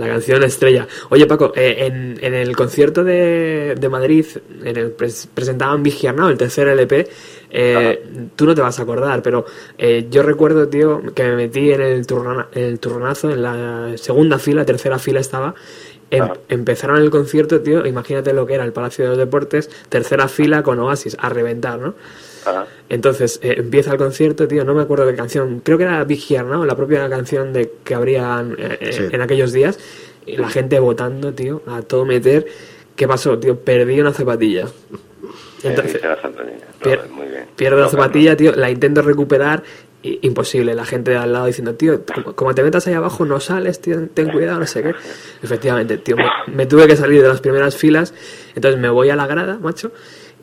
[0.03, 0.89] La canción estrella.
[1.11, 4.27] Oye, Paco, eh, en, en el concierto de, de Madrid,
[4.65, 5.83] en el pres- presentaban
[6.17, 7.09] Now, el tercer LP,
[7.51, 9.45] eh, tú no te vas a acordar, pero
[9.79, 12.07] eh, yo recuerdo, tío, que me metí en el,
[12.53, 15.55] en el turronazo, en la segunda fila, tercera fila estaba.
[16.11, 16.25] Em-.
[16.49, 20.63] Empezaron el concierto, tío, imagínate lo que era el Palacio de los Deportes, tercera fila
[20.65, 21.95] con Oasis, a reventar, ¿no?
[22.45, 22.67] Ajá.
[22.89, 26.21] Entonces eh, empieza el concierto, tío, no me acuerdo qué canción, creo que era Big
[26.29, 26.65] Here, ¿no?
[26.65, 29.03] La propia canción de que habrían eh, eh, Sí.
[29.13, 29.79] en aquellos días,
[30.27, 32.47] y la gente votando, tío, a todo meter.
[32.97, 33.59] ¿Qué pasó, tío?
[33.59, 34.67] Perdí una zapatilla.
[35.63, 36.01] Entonces,
[36.85, 37.47] Eh, muy bien.
[37.57, 39.63] pierdo la zapatilla, tío, la intento recuperar,
[40.03, 40.75] imposible.
[40.75, 43.81] La gente de al lado diciendo, tío, como, como te metas ahí abajo, no sales,
[43.81, 44.95] tío, ten cuidado, no sé qué.
[45.43, 46.25] Efectivamente, tío, me,
[46.55, 48.13] me tuve que salir de las primeras filas,
[48.55, 49.93] entonces me voy a la grada, macho,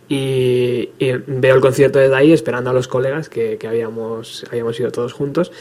[0.09, 4.77] y, y veo el concierto desde ahí esperando a los colegas que, que habíamos, habíamos
[4.79, 5.51] ido todos juntos.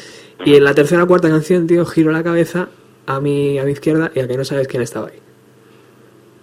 [0.44, 2.70] Y en la tercera o cuarta canción, tío, giro la cabeza
[3.07, 5.20] a mi, a mi izquierda y a que no sabes quién estaba ahí.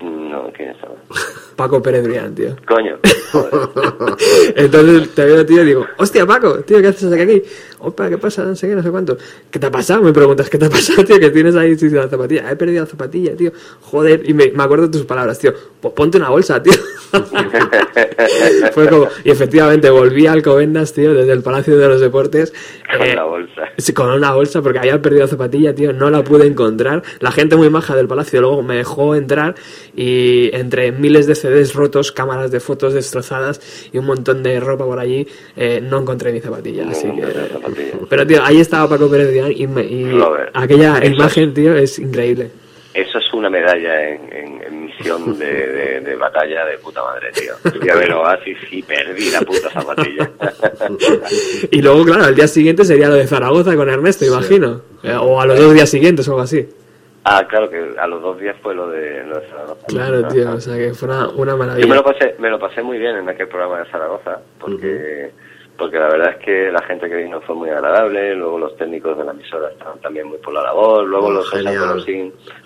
[0.02, 0.96] No, ¿quién estaba?
[1.56, 2.56] Paco Pérez Brián, tío.
[2.68, 3.00] Coño.
[4.56, 7.42] Entonces te veo, tío, y digo, hostia, Paco, tío, ¿qué haces aquí?
[7.86, 8.44] Opa, ¿qué pasa?
[8.44, 9.18] No sé qué, no sé cuánto.
[9.52, 10.02] ¿Qué te ha pasado?
[10.02, 11.20] Me preguntas, ¿qué te ha pasado, tío?
[11.20, 12.50] Que tienes ahí sí, la zapatilla.
[12.50, 13.52] He perdido la zapatilla, tío.
[13.82, 15.54] Joder, y me, me acuerdo de tus palabras, tío.
[15.80, 16.74] Pues ponte una bolsa, tío.
[18.74, 22.54] Fue como, y efectivamente volví a Alcobendas, tío, desde el Palacio de los Deportes.
[22.92, 23.62] Con eh, la bolsa.
[23.78, 27.04] Sí, con una bolsa porque había perdido la zapatilla, tío, no la pude encontrar.
[27.20, 29.56] La gente muy maja del palacio luego me dejó entrar
[29.96, 34.86] y entre miles de CDs rotos, cámaras de fotos destrozadas y un montón de ropa
[34.86, 36.86] por allí, eh, no encontré mi zapatilla.
[36.86, 37.22] No Así que...
[38.10, 40.20] Pero, tío, ahí estaba Paco Pérez Vidal y, me- y
[40.54, 42.52] aquella Eso imagen, tío, es increíble.
[42.94, 47.30] Eso es una medalla en, en- en misión de, de- de batalla de puta madre,
[47.34, 47.54] tío.
[47.78, 50.32] Fui a ver Oasis y perdí la puta zapatilla.
[51.72, 54.82] Y luego, claro, al día siguiente sería lo de Zaragoza con Ernesto, imagino.
[55.04, 56.68] Eh, O a los dos días siguientes o algo así.
[57.26, 59.88] ah, claro, que a los dos días fue lo de, lo de Zaragoza.
[59.88, 61.96] Claro, tío, o sea que fue una, una Yo me maravilla.
[61.96, 65.32] lo pasé, me lo pasé muy bien en aquel programa de Zaragoza, porque,
[65.78, 69.18] porque la verdad es que la gente que vino fue muy agradable, luego los técnicos
[69.18, 72.04] de la emisora estaban también muy por la labor, luego Oh, los Genial.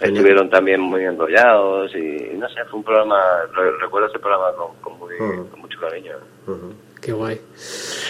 [0.02, 3.20] estuvieron también muy enrollados y no sé, fue un programa,
[3.56, 5.50] re- recuerdo ese programa con, con muy- Ujú.
[5.50, 6.14] con mucho cariño.
[7.12, 7.40] Guay.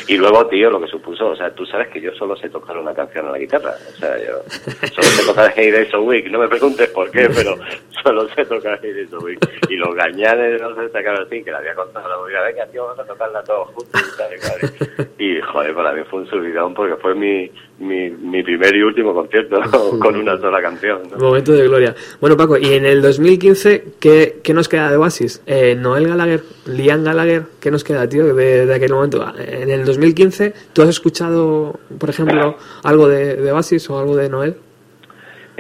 [0.08, 2.78] Y luego, tío, lo que supuso, o sea, tú sabes que yo solo sé tocar
[2.78, 3.76] una canción a la guitarra.
[3.90, 4.42] O sea, yo
[4.90, 6.32] solo sé tocar Hey Days a Week.
[6.32, 7.56] No me preguntes por qué, pero
[8.04, 9.40] solo sé tocar Hey Days a Week.
[9.70, 12.86] Y los gañanes, no sé, sacaron así, que le había contado la movida, venga, tío,
[12.86, 14.18] vamos a tocarla todos juntos.
[15.20, 19.14] Y, joder, para mí fue un subidón porque fue mi, mi, mi primer y último
[19.14, 19.62] concierto
[20.00, 21.02] con una sola canción.
[21.12, 21.18] ¿no?
[21.18, 21.96] Momento de gloria.
[22.20, 25.42] Bueno, Paco, y en el 2015, ¿qué, qué nos queda de Oasis?
[25.46, 29.26] Eh, Noel Gallagher, Liam Gallagher, ¿qué nos queda, tío, de, de aquel momento?
[29.38, 34.30] En el 2015, ¿tú has escuchado, por ejemplo, algo de, de Oasis o algo de
[34.30, 34.56] Noel?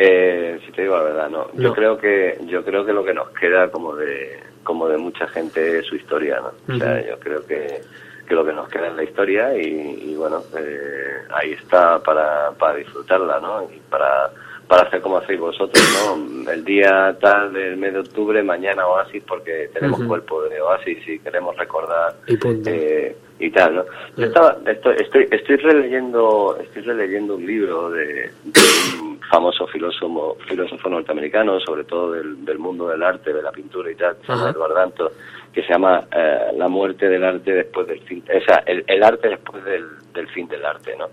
[0.01, 1.47] Eh, si te digo la verdad, no.
[1.55, 5.27] Yo creo que yo creo que lo que nos queda como de como de mucha
[5.27, 6.73] gente es su historia, ¿no?
[6.73, 7.81] O sea, yo creo que,
[8.29, 12.51] que lo que nos queda es la historia y, y bueno, eh, ahí está para,
[12.51, 13.63] para disfrutarla, ¿no?
[13.63, 14.31] Y para
[14.69, 16.51] para hacer como hacéis vosotros, ¿no?
[16.51, 21.17] El día tal del mes de octubre, mañana Oasis, porque tenemos cuerpo de Oasis y
[21.17, 23.85] queremos recordar Y eh, y tal, ¿no?
[24.15, 28.61] Yo estaba, estoy, estoy, estoy releyendo, estoy releyendo un libro de, de
[29.01, 33.89] un famoso filósofo, filósofo norteamericano, sobre todo del, del mundo del arte, de la pintura
[33.89, 34.49] y tal, llama Ajá.
[34.51, 35.11] Edward Danto,
[35.59, 39.03] que se llama eh, La muerte del arte después del fin, o sea, el, el
[39.03, 41.09] arte después del, del fin del arte, ¿no?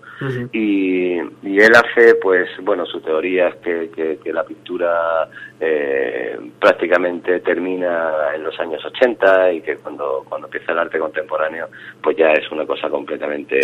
[0.53, 5.29] Y, y él hace, pues, bueno, su teoría es que, que, que la pintura
[5.61, 11.69] eh, prácticamente termina en los años 80 y que cuando, cuando empieza el arte contemporáneo,
[12.03, 13.61] pues ya es una cosa completamente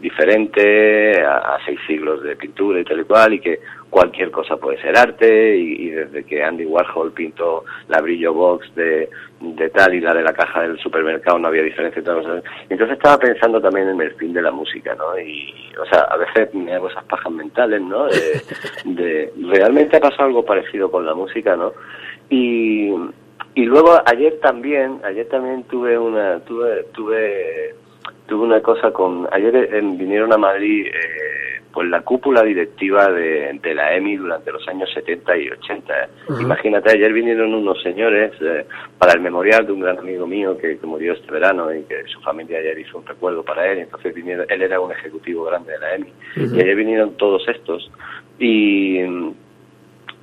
[0.00, 3.60] diferente a, a seis siglos de pintura y tal y cual, y que
[3.90, 8.74] cualquier cosa puede ser arte, y, y desde que Andy Warhol pintó la brillo box
[8.74, 9.08] de,
[9.40, 12.02] de tal y la de la caja del supermercado no había diferencia.
[12.02, 12.42] cosas.
[12.68, 15.18] Entonces estaba pensando también en el fin de la música, ¿no?
[15.18, 18.06] Y, o sea, a veces me hago esas pajas mentales, ¿no?
[18.06, 18.40] De,
[18.84, 21.72] de- realmente ha pasado algo parecido con la música, ¿no?
[22.28, 22.90] Y,
[23.54, 27.74] y luego ayer también, ayer también tuve una, tuve, tuve,
[28.26, 30.92] tuve una cosa con, ayer eh, vinieron a Madrid, eh,
[31.76, 35.92] pues la cúpula directiva de, de la EMI durante los años 70 y 80.
[35.92, 36.08] ¿eh?
[36.26, 36.42] Ajá.
[36.42, 38.64] Imagínate, ayer vinieron unos señores eh,
[38.96, 42.02] para el memorial de un gran amigo mío que, que murió este verano y que
[42.06, 43.80] su familia ayer hizo un recuerdo para él.
[43.80, 46.12] Entonces vinieron, él era un ejecutivo grande de la EMI.
[46.36, 47.92] Y ayer vinieron todos estos.
[48.38, 49.02] Y,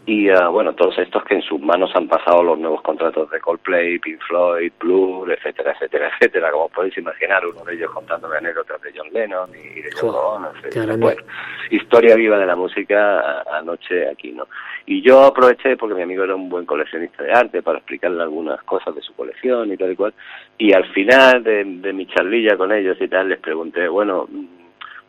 [0.06, 3.40] y ah, bueno, todos estos que en sus manos han pasado los nuevos contratos de
[3.40, 6.52] Coldplay, Pink Floyd, Blur, etcétera, etcétera, etcétera.
[6.52, 10.68] Como podéis imaginar, uno de ellos contándome anécdotas de John Lennon y de Ono, qué
[10.68, 10.98] etcétera.
[10.98, 11.22] Bueno,
[11.70, 14.48] historia viva de la música anoche aquí, ¿no?
[14.86, 18.62] Y yo aproveché porque mi amigo era un buen coleccionista de arte para explicarle algunas
[18.64, 20.14] cosas de su colección y tal y cual.
[20.58, 24.28] Y al final de, de mi charlilla con ellos y tal, les pregunté, bueno,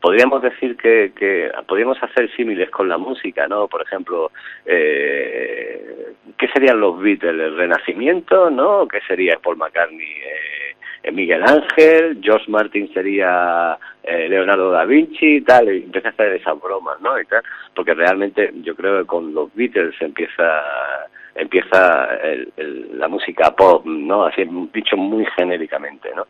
[0.05, 3.69] podríamos decir que, que podríamos hacer símiles con la música, ¿no?
[3.69, 4.31] Por ejemplo,
[4.67, 7.33] eh, ¿qué serían los Beatles?
[7.33, 8.87] ¿El Renacimiento, no?
[8.87, 10.05] ¿Qué sería Paul McCartney?
[10.05, 16.09] Eh, eh, Miguel Ángel, George Martin sería eh, Leonardo da Vinci y tal, y empecé
[16.09, 17.19] a hacer esas bromas, ¿no?
[17.19, 17.43] Y tal,
[17.75, 20.61] porque realmente yo creo que con los Beatles empieza
[21.35, 24.25] empieza el- el- la música pop, ¿no?
[24.27, 26.27] Así dicho muy genéricamente, ¿no?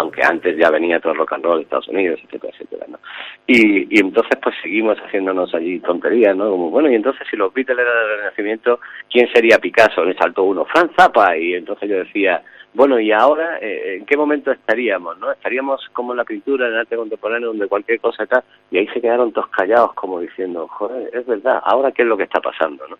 [0.00, 2.98] Aunque antes ya venía todo el rock and roll de Estados Unidos, etcétera, etcétera, ¿no?
[3.46, 6.50] Y, y entonces pues seguimos haciéndonos allí tonterías, ¿no?
[6.50, 8.80] Como, bueno, y entonces si los Beatles eran del Renacimiento,
[9.10, 10.04] ¿quién sería Picasso?
[10.04, 12.42] Le saltó uno, Franz Zappa, y entonces yo decía,
[12.76, 15.32] bueno, y ahora, eh, ¿en qué momento estaríamos, no?
[15.32, 18.86] Estaríamos como en la pintura, en el arte contemporáneo, donde cualquier cosa está, y ahí
[18.88, 22.38] se quedaron todos callados como diciendo, joder, es verdad, ahora qué es lo que está
[22.38, 22.98] pasando, ¿no?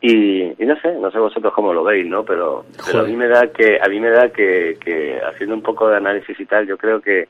[0.00, 2.24] Y, y no sé, no sé vosotros cómo lo veis, ¿no?
[2.24, 5.62] Pero, pero a mí me da que, a mí me da que, que haciendo un
[5.62, 7.26] poco de análisis y tal, yo creo que,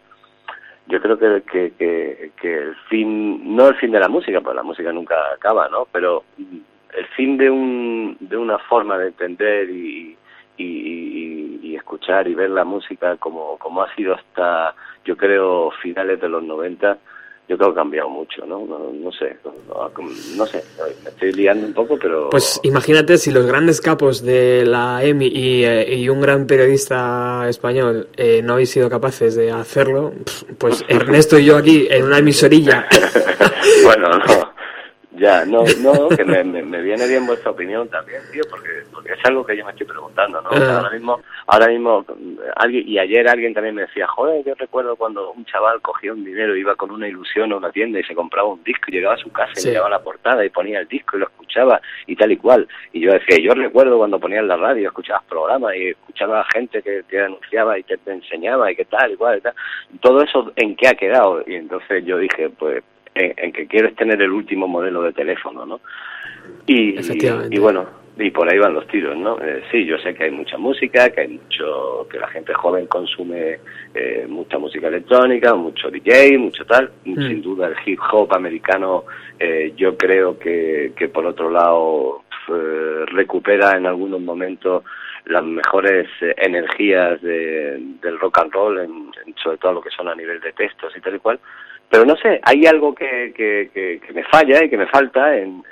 [0.89, 4.55] yo creo que, que, que, que el fin, no el fin de la música, pues
[4.55, 5.89] la música nunca acaba, ¿no?
[5.91, 10.19] Pero el fin de un, de una forma de entender y,
[10.59, 15.71] y, y- y escuchar y ver la música como, como ha sido hasta, yo creo,
[15.83, 16.99] finales de los 90,
[17.49, 18.67] yo creo que ha cambiado mucho, ¿no?
[18.67, 19.53] No, no sé, no,
[20.37, 20.63] no sé,
[21.03, 22.29] me estoy liando un poco, pero...
[22.31, 27.49] Pues imagínate si los grandes capos de la EMI y, eh, y un gran periodista
[27.49, 30.13] español eh, no habéis sido capaces de hacerlo,
[30.59, 32.87] pues Ernesto y yo aquí en una emisorilla.
[33.85, 34.48] bueno, no.
[35.19, 39.13] Ya, no, no, que me, me, me viene bien vuestra opinión también, tío, porque, porque
[39.15, 40.49] es algo que yo me estoy preguntando, ¿no?
[40.51, 40.77] O sea, Ah.
[40.79, 44.97] ahora mismo, ahora mismo, eh, alguien, y ayer alguien también me decía, joder, yo recuerdo
[44.97, 48.15] cuando un chaval cogía un dinero, iba con una ilusión a una tienda y se
[48.15, 49.69] compraba un disco y llegaba a su casa y Sí.
[49.71, 52.69] miraba la portada y ponía el disco y lo escuchaba y tal y cual.
[52.93, 57.03] Y yo decía, yo recuerdo cuando ponías la radio, escuchabas programas y escuchaba gente que
[57.05, 59.55] te anunciaba y que te enseñaba y que tal y cual y tal.
[60.01, 61.43] Todo eso, ¿en qué ha quedado?
[61.47, 62.85] Y entonces yo dije, pues,
[63.19, 65.81] en, en que quieres tener el último modelo de teléfono, ¿no?
[66.67, 67.55] Y, Efectivamente.
[67.55, 67.87] y bueno,
[68.19, 69.39] y por ahí van los tiros, ¿no?
[69.41, 72.87] Eh, sí, yo sé que hay mucha música, que hay mucho, que la gente joven
[72.87, 73.59] consume
[73.95, 76.91] eh, mucha música electrónica, mucho DJ, mucho tal.
[77.05, 79.05] Sin duda el hip hop americano,
[79.39, 84.83] eh, yo creo que, que por otro lado eh, recupera en algunos momentos
[85.27, 89.91] las mejores eh, energías de- del rock and roll, en- en sobre todo lo que
[89.91, 91.39] son a nivel de textos y tal y cual.
[91.91, 95.37] Pero no sé, hay algo que, que, que, que me falla y que me falta
[95.37, 95.63] en,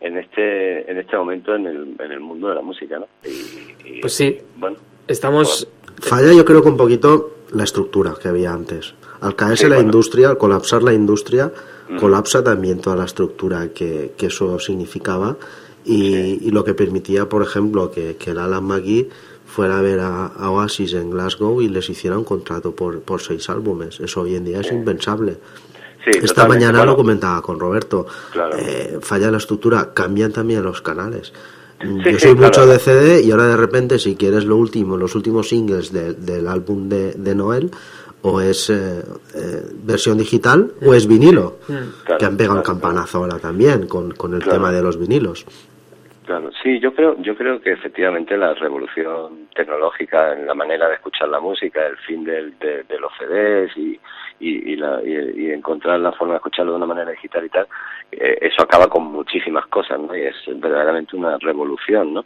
[0.00, 3.06] en este en este momento en el, en el mundo de la música, ¿no?
[3.24, 4.38] Y, y, Pues sí.
[4.56, 4.76] Bueno,
[5.06, 5.68] Estamos...
[6.00, 8.94] Falla yo creo que un poquito la estructura que había antes.
[9.20, 9.88] Al caerse Sí, la bueno.
[9.90, 11.52] industria, al colapsar la industria,
[12.00, 15.36] colapsa también toda la estructura que, que eso significaba
[15.84, 19.08] y, y lo que permitía, por ejemplo, que, que el Alan McGee
[19.54, 23.20] fuera a ver a, a Oasis en Glasgow y les hiciera un contrato por, por
[23.22, 24.00] seis álbumes.
[24.00, 25.36] Eso hoy en día es impensable.
[26.04, 26.48] sí, Esta totalmente.
[26.66, 28.06] mañana Bueno, lo comentaba con Roberto.
[28.32, 28.56] Claro.
[28.58, 31.32] Eh, falla la estructura, cambian también los canales.
[31.84, 32.46] Mm, Sí, Yo sí, soy claro.
[32.48, 36.14] mucho de CD y ahora de repente si quieres lo último, los últimos singles de-
[36.14, 37.70] del álbum de, de Noel,
[38.22, 39.02] o es eh,
[39.34, 44.12] eh, versión digital o es vinilo, Claro, que han pegado el campanazo ahora también con,
[44.12, 44.58] con el Claro.
[44.58, 45.44] tema de los vinilos.
[46.24, 50.94] Claro, sí, yo creo, yo creo que efectivamente la revolución tecnológica en la manera de
[50.94, 53.76] escuchar la música, el fin del, de, los CDs
[54.40, 57.66] y, la, y encontrar la forma de escucharlo de una manera digital y tal,
[58.10, 60.16] eh, eso acaba con muchísimas cosas, ¿no?
[60.16, 62.24] Y es verdaderamente una revolución, ¿no?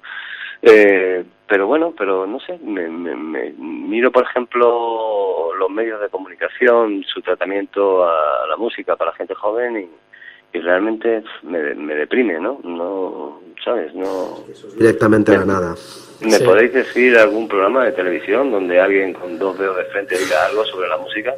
[0.62, 6.08] Eh, pero bueno, pero no sé, me, me, me miro por ejemplo los medios de
[6.08, 10.07] comunicación, su tratamiento a la música para la gente joven y,
[10.52, 12.60] y realmente me, me deprime, ¿no?
[12.64, 13.94] No, ¿sabes?
[13.94, 14.44] No.
[14.76, 15.74] Directamente a la nada.
[16.20, 16.44] ¿Me Sí.
[16.44, 20.64] podéis decir algún programa de televisión donde alguien con dos dedos de frente diga algo
[20.64, 21.32] sobre la música?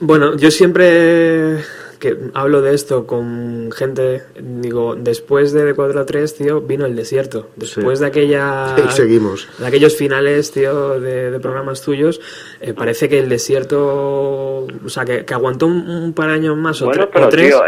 [0.00, 1.58] Bueno, yo siempre
[1.98, 6.94] que hablo de esto con gente, digo, después de 4 a 3, tío, vino el
[6.94, 7.48] desierto.
[7.56, 8.04] Después Sí.
[8.04, 8.76] de aquella...
[8.86, 9.48] Y seguimos.
[9.58, 12.20] De aquellos finales, tío, de, de programas tuyos,
[12.60, 13.80] eh, parece que el desierto,
[14.66, 17.26] o sea, que, que aguantó un, un par de años más o, bueno, tre- pero
[17.26, 17.48] o tres.
[17.48, 17.62] tío,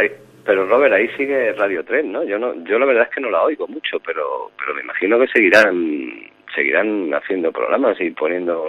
[0.49, 2.24] pero Robert, ahí sigue Radio 3, ¿no?
[2.24, 5.18] Yo no, yo la verdad es que no la oigo mucho, pero, pero me imagino
[5.18, 6.09] que seguirán,
[6.55, 8.64] seguirán haciendo programas y poniendo,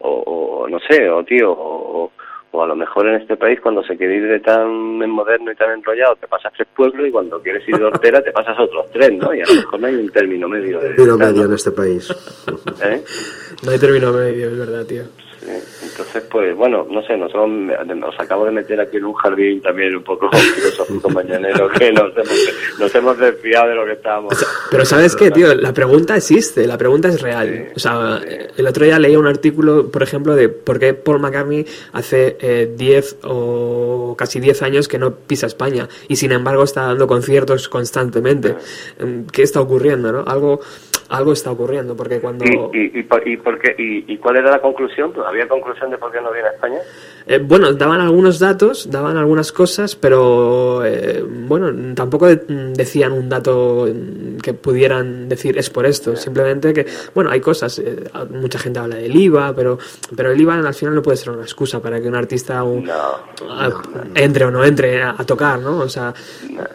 [0.00, 2.12] o, o no sé, o tío, o,
[2.50, 5.56] o a lo mejor en este país cuando se quiere ir de tan moderno y
[5.56, 8.90] tan enrollado te pasas tres pueblos y cuando quieres ir de hortera te pasas otros
[8.92, 9.32] tres, ¿no?
[9.32, 10.80] Y a lo mejor no hay un término medio.
[10.80, 12.10] De tal, medio en este país.
[12.84, 13.02] ¿Eh?
[13.64, 15.04] No hay término medio, es verdad, tío.
[15.82, 19.96] Entonces, pues bueno, no sé, nosotros nos acabo de meter aquí en un jardín también
[19.96, 24.46] un poco filosófico mañanero que nos hemos, nos hemos desviado de lo que estábamos.
[24.70, 25.54] Pero ¿sabes qué, tío?
[25.54, 27.68] La pregunta existe, la pregunta es real.
[27.74, 28.20] O sea,
[28.56, 32.72] el otro día leía un artículo, por ejemplo, de por qué Paul McCartney hace eh,
[32.76, 37.68] 10 o casi 10 años que no pisa España y sin embargo está dando conciertos
[37.68, 38.56] constantemente.
[38.98, 40.24] Em, ¿Qué está ocurriendo, no?
[40.26, 40.60] Algo,
[41.10, 42.44] algo está ocurriendo, porque cuando...
[42.44, 45.12] ¿Y, y, y, por- y, por qué- y, y cuál era la conclusión?
[45.26, 46.78] ¿Había conclusión de por qué no viene a España?
[47.26, 52.36] Eh, bueno, daban algunos datos, daban algunas cosas, pero eh, bueno, tampoco de-
[52.74, 56.16] decían un dato mm, que pudieran decir es por esto.
[56.16, 57.78] Simplemente que, bueno, hay cosas.
[57.80, 59.78] eh, mucha gente habla del IVA, pero,
[60.16, 62.84] pero el IVA al final no puede ser una excusa para que un artista un-
[62.84, 62.92] No.
[63.50, 63.82] a-
[64.14, 65.78] entre o no entre a, a tocar, ¿no?
[65.80, 66.14] O sea,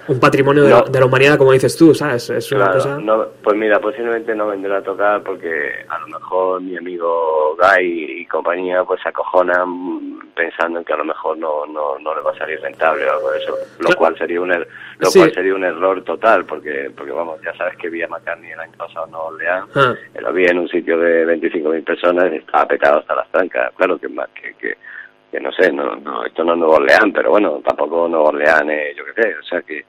[0.08, 0.84] un patrimonio de, No.
[0.84, 2.30] la, de la humanidad, como dices tú, ¿sabes?
[2.30, 2.98] Es una Claro, cosa.
[3.00, 8.22] no, pues mira, posiblemente no vendrá a tocar porque a lo mejor mi amigo Guy
[8.22, 12.22] y compañía pues se acojonan pensando en que a lo mejor no, no, no le
[12.22, 14.68] va a salir rentable o algo de eso, lo cual sería un er-
[15.00, 15.20] lo Sí.
[15.20, 18.60] cual sería un error total porque porque vamos, ya sabes que vi a McCartney el
[18.60, 19.94] año pasado en Nueva Orleans, Ah.
[20.14, 23.72] eh, lo vi en un sitio de 25.000 personas y estaba petado hasta las trancas,
[23.76, 24.76] claro que más que, que
[25.32, 28.70] que no sé, no, no, esto no es Nueva Orleans, pero bueno, tampoco Nueva Orleans,
[28.70, 29.86] es, yo qué sé, o sea que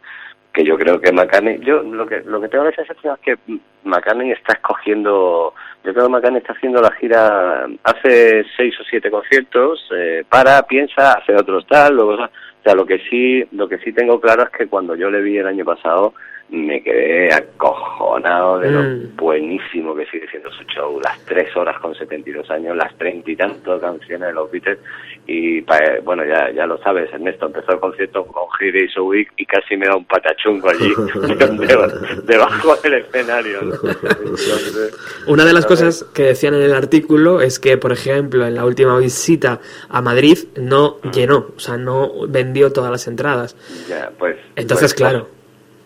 [0.56, 3.58] que yo creo que McCartney, yo lo que lo que tengo la sensación es que
[3.84, 5.52] McCartney está escogiendo,
[5.84, 10.62] yo creo que McCartney está haciendo la gira, hace seis o siete conciertos, eh, para,
[10.62, 12.28] piensa, hace otros tal, luego, o
[12.64, 15.36] sea, lo que sí, lo que sí tengo claro es que cuando yo le vi
[15.36, 16.14] el año pasado
[16.48, 19.16] me quedé acojonado de lo Mm.
[19.16, 23.36] buenísimo que sigue siendo su show, las tres horas con 72 años, las treinta y
[23.36, 24.78] tantas canciones de los Beatles
[25.26, 29.28] y pa- bueno, ya ya lo sabes, Ernesto empezó el concierto con Is a Week
[29.36, 30.88] y casi me da un patachungo allí
[31.66, 33.62] de- debajo del escenario.
[33.62, 33.74] ¿no?
[33.74, 38.54] Entonces, Una de las cosas que decían en el artículo es que, por ejemplo, en
[38.54, 43.56] la última visita a Madrid no llenó, o sea, no vendió todas las entradas.
[43.88, 45.28] ya, pues, Entonces, pues, claro.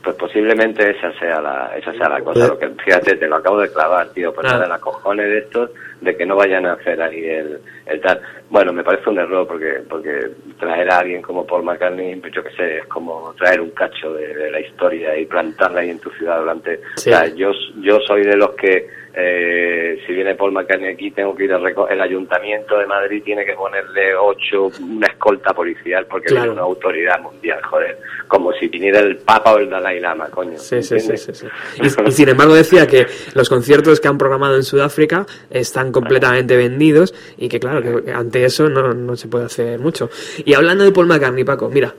[0.03, 2.47] Pues posiblemente esa sea la, esa sea la cosa.
[2.47, 2.49] Eh.
[2.49, 4.53] Lo que, fíjate, te lo acabo de clavar, tío, pues Ah.
[4.55, 5.71] nada, la cojones de estos,
[6.01, 8.19] de que no vayan a hacer ahí el, el tal.
[8.49, 12.43] Bueno, me parece un error porque, porque traer a alguien como Paul McCartney, pues yo
[12.43, 15.99] qué sé, es como traer un cacho de, de la historia y plantarla ahí en
[16.01, 16.81] tu ciudad durante.
[16.97, 17.11] Sí.
[17.11, 17.51] O sea, yo,
[17.83, 21.59] yo soy de los que, eh, si viene Paul McCartney aquí, tengo que ir a
[21.91, 26.43] el ayuntamiento de Madrid tiene que ponerle ocho, una escolta policial porque Claro.
[26.43, 27.99] viene una autoridad mundial, joder,
[28.29, 30.57] como si viniera el Papa o el Dalai Lama, coño.
[30.59, 31.23] Sí, sí, sí, ¿entiendes?
[31.25, 31.47] sí, sí.
[32.07, 36.57] Y, y sin embargo decía que los conciertos que han programado en Sudáfrica están completamente
[36.57, 40.09] vendidos y que claro, que ante eso no, no se puede hacer mucho.
[40.45, 41.93] Y hablando de Paul McCartney, Paco, mira,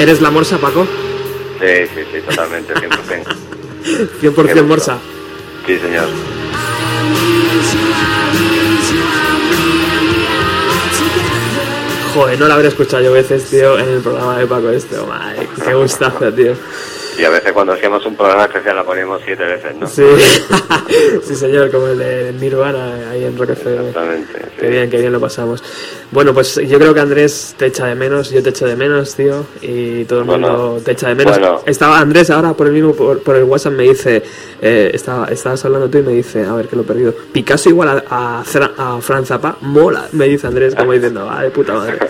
[0.00, 0.86] ¿eres la morsa, Paco?
[1.60, 3.24] Sí, sí, sí, totalmente, 100%.
[4.22, 4.98] 100% morsa.
[5.66, 6.08] Sí, señor.
[12.14, 14.98] Joder, no la habré escuchado yo veces, tío, en el programa de Paco este.
[14.98, 16.54] oh, madre, qué gustazo, tío.
[17.20, 19.86] Y a veces cuando hacíamos un programa especial la poníamos siete veces, ¿no?
[19.86, 20.02] Sí,
[21.22, 23.88] sí señor, como el de Nirvana ahí en Rock FM.
[23.88, 24.32] Exactamente.
[24.58, 24.72] Qué sí.
[24.72, 25.62] bien, qué bien lo pasamos.
[26.10, 29.14] Bueno, pues yo creo que Andrés te echa de menos, yo te echo de menos,
[29.14, 31.38] tío, y todo el Bueno, mundo te echa de menos.
[31.38, 31.60] bueno.
[31.66, 34.22] Estaba Andrés ahora por el mismo, por, por el WhatsApp me dice,
[34.62, 37.68] eh, estaba, estabas hablando tú y me dice, a ver que lo he perdido, Picasso
[37.68, 41.74] igual a, a, a Franz Zappa, mola, me dice Andrés como diciendo, ah, de puta
[41.74, 41.98] madre.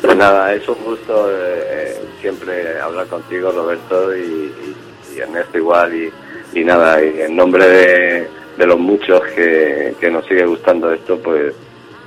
[0.00, 1.34] Pues nada, es un gusto eh,
[1.70, 1.97] eh,
[2.32, 4.76] siempre hablar contigo, Roberto, y, y-
[5.16, 5.94] y Ernesto igual.
[5.94, 6.12] Y,
[6.52, 11.18] y nada, y en nombre de, de los muchos que, que nos sigue gustando esto,
[11.18, 11.54] pues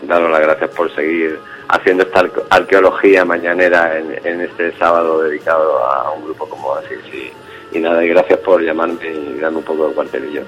[0.03, 5.77] daros las gracias por seguir haciendo esta arque- arqueología mañanera en, en este sábado dedicado
[5.85, 6.95] a un grupo como así.
[7.11, 7.31] Sí.
[7.73, 10.43] Y nada, y gracias por llamarme y darme un poco de cuartelillo.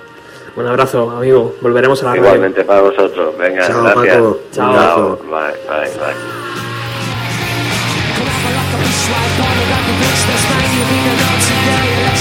[0.56, 2.24] Un abrazo, amigo, volveremos a la radio.
[2.26, 3.36] Igualmente para vosotros.
[3.38, 4.16] Venga, Chao, gracias.
[4.18, 4.40] Paco.
[4.52, 4.70] Chao.
[4.70, 5.20] Un abrazo.
[5.24, 5.90] Bye, bye,
[9.48, 9.53] bye.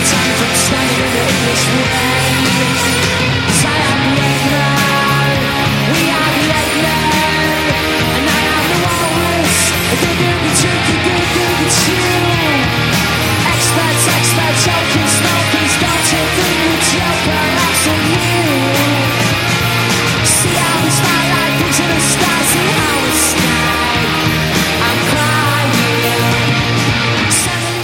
[0.00, 2.91] time from standing in this way.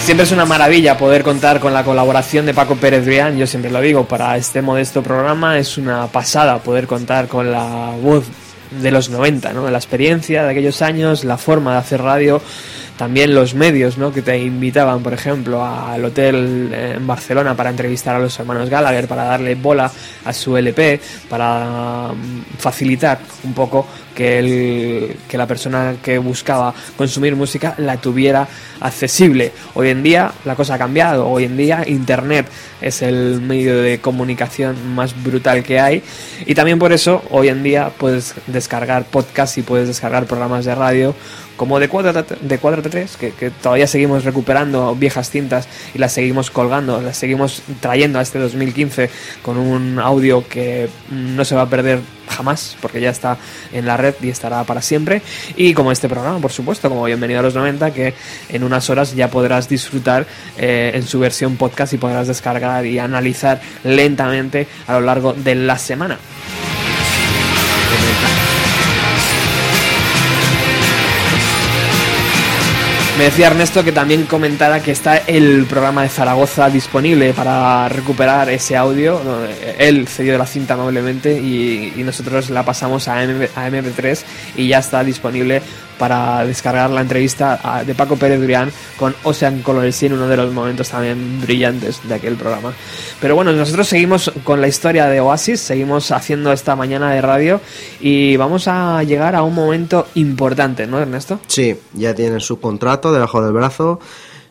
[0.09, 3.71] Siempre es una maravilla poder contar con la colaboración de Paco Pérez Brián, yo siempre
[3.71, 8.25] lo digo, para este modesto programa es una pasada poder contar con la voz
[8.71, 9.71] de los 90, ¿no?
[9.71, 12.41] La experiencia de aquellos años, la forma de hacer radio,
[12.99, 14.13] también los medios, ¿no?
[14.13, 19.07] Que te invitaban, por ejemplo, al hotel en Barcelona para entrevistar a los hermanos Gallagher,
[19.07, 19.91] para darle bola
[20.25, 23.87] a su LP, para mm, facilitar un poco
[24.17, 28.49] que, el, que la persona que buscaba consumir música la tuviera
[28.81, 29.53] accesible.
[29.75, 32.47] Hoy en día la cosa ha cambiado, hoy en día Internet
[32.81, 36.03] es el medio de comunicación más brutal que hay
[36.47, 40.75] y también por eso hoy en día puedes descargar podcasts y puedes descargar programas de
[40.75, 41.15] radio
[41.59, 46.51] como de 4 de 4 que, que todavía seguimos recuperando viejas cintas y las seguimos
[46.51, 49.11] colgando, las seguimos trayendo a este 2015
[49.43, 52.01] con un audio que mm, no se va a perder
[52.31, 53.37] jamás porque ya está
[53.73, 55.21] en la red y estará para siempre.
[55.57, 58.15] Y como este programa por supuesto como bienvenido a los 90 que
[58.49, 62.99] en unas horas ya podrás disfrutar eh, en su versión podcast y podrás descargar y
[62.99, 66.19] analizar lentamente a lo largo de la semana
[73.19, 78.49] Me decía Ernesto que también comentara que está el programa de Zaragoza disponible para recuperar
[78.49, 79.21] ese audio.
[79.77, 84.23] Él cedió la cinta amablemente y, nosotros la pasamos a, MP, a MP3
[84.57, 85.61] y ya está disponible
[85.99, 90.53] para descargar la entrevista de Paco Pérez Durián con Ocean Colors en uno de los
[90.53, 92.73] momentos también brillantes de aquel programa.
[93.21, 97.61] Pero bueno, nosotros seguimos con la historia de Oasis, seguimos haciendo esta mañana de radio
[98.01, 101.41] y vamos a llegar a un momento importante, ¿no, Ernesto?
[101.49, 104.01] Sí, ya tienen su contrato debajo del brazo,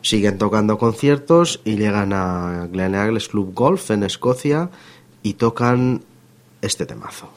[0.02, 4.70] siguen tocando conciertos y llegan a Glen Agles Club Golf en Escocia
[5.22, 6.02] y tocan
[6.62, 7.30] este temazo.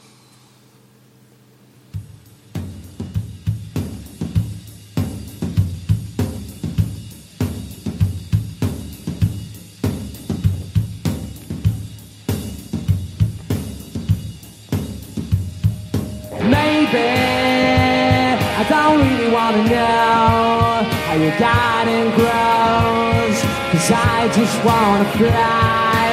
[21.12, 23.36] How your garden grows.
[23.70, 26.08] Cause I just wanna fly.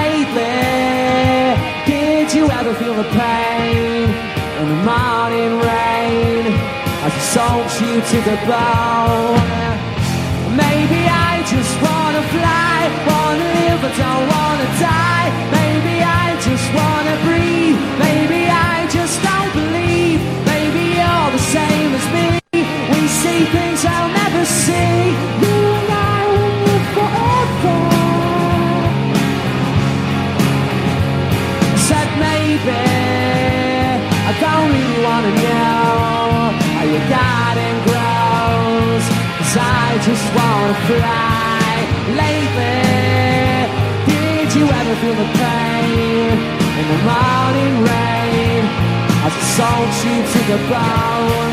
[0.00, 1.58] Lately,
[1.90, 4.06] did you ever feel the pain
[4.60, 6.44] in the morning rain
[7.06, 9.74] as it soaks you to the bone?
[10.62, 11.00] Maybe
[11.30, 12.76] I just wanna fly,
[13.10, 15.28] wanna live but don't wanna die.
[15.58, 17.78] Maybe I just wanna breathe.
[18.06, 18.40] Maybe
[18.70, 20.20] I just don't believe.
[20.52, 22.26] Maybe you're the same as me.
[22.92, 23.63] We see
[40.04, 41.72] just wanna fly
[42.12, 42.76] lately.
[44.04, 46.28] Did you ever feel the pain
[46.80, 48.62] in the morning rain
[49.24, 51.52] as it soaks you to the bone.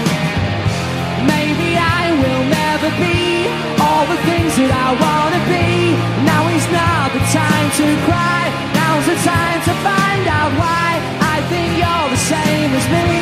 [1.32, 3.48] Maybe I will never be
[3.80, 5.96] all the things that I wanna be.
[6.28, 8.44] Now is not the time to cry.
[8.76, 11.00] Now's the time to find out why.
[11.36, 13.16] I think you're the same as me.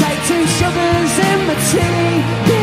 [0.00, 2.59] Take two sugars in my tea.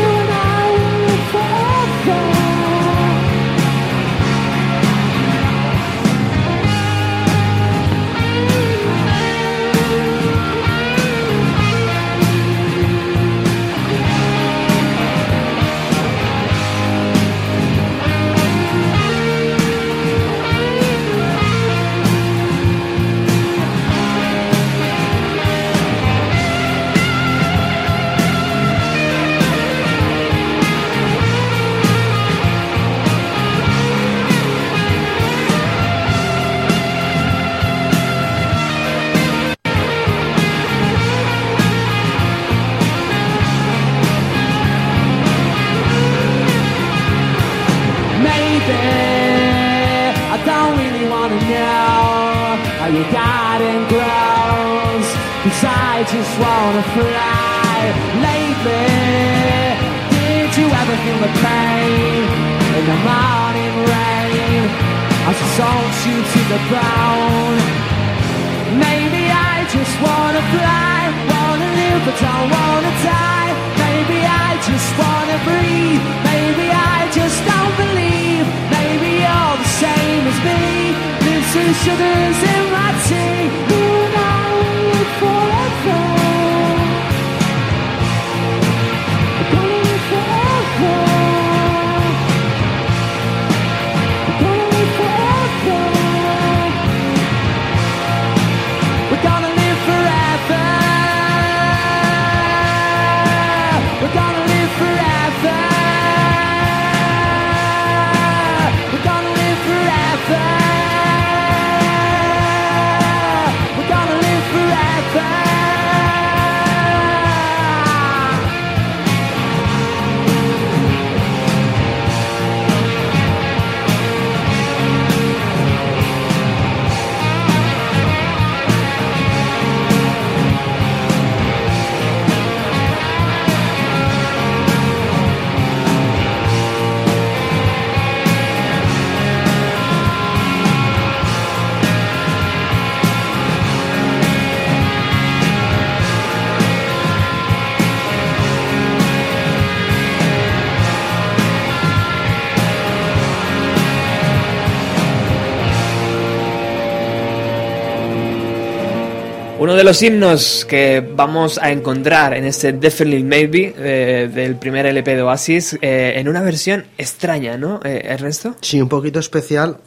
[159.78, 165.14] De los himnos que vamos a encontrar en este Definitely Maybe eh, del primer LP
[165.14, 168.56] de Oasis eh, en una versión extraña, ¿no, eh, Ernesto?
[168.60, 169.78] Sí, un poquito especial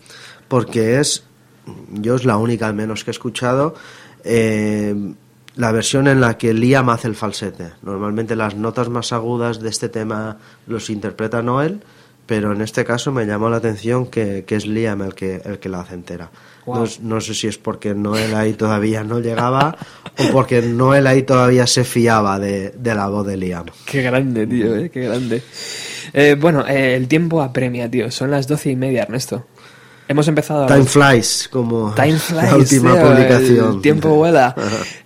[0.47, 1.25] porque es,
[1.89, 3.75] yo es la única al menos que he escuchado,
[4.23, 4.95] eh,
[5.57, 7.71] la versión en la que Liam hace el falsete.
[7.81, 10.37] Normalmente las notas más agudas de este tema
[10.67, 11.81] los interpreta Noel,
[12.31, 15.59] pero en este caso me llamó la atención que, que es Liam el que, el
[15.59, 16.31] que la hace entera.
[16.65, 16.77] Wow.
[16.77, 19.75] No, no sé si es porque Noel ahí todavía no llegaba
[20.17, 23.65] o porque Noel ahí todavía se fiaba de, de la voz de Liam.
[23.85, 24.89] Qué grande, tío, ¿eh?
[24.89, 25.43] qué grande.
[26.13, 28.09] Eh, bueno, eh, el tiempo apremia, tío.
[28.11, 29.47] Son las doce y media, Ernesto.
[30.11, 33.75] Hemos empezado Time flies, como Time flies, la última tío, publicación.
[33.75, 34.53] El tiempo vuela.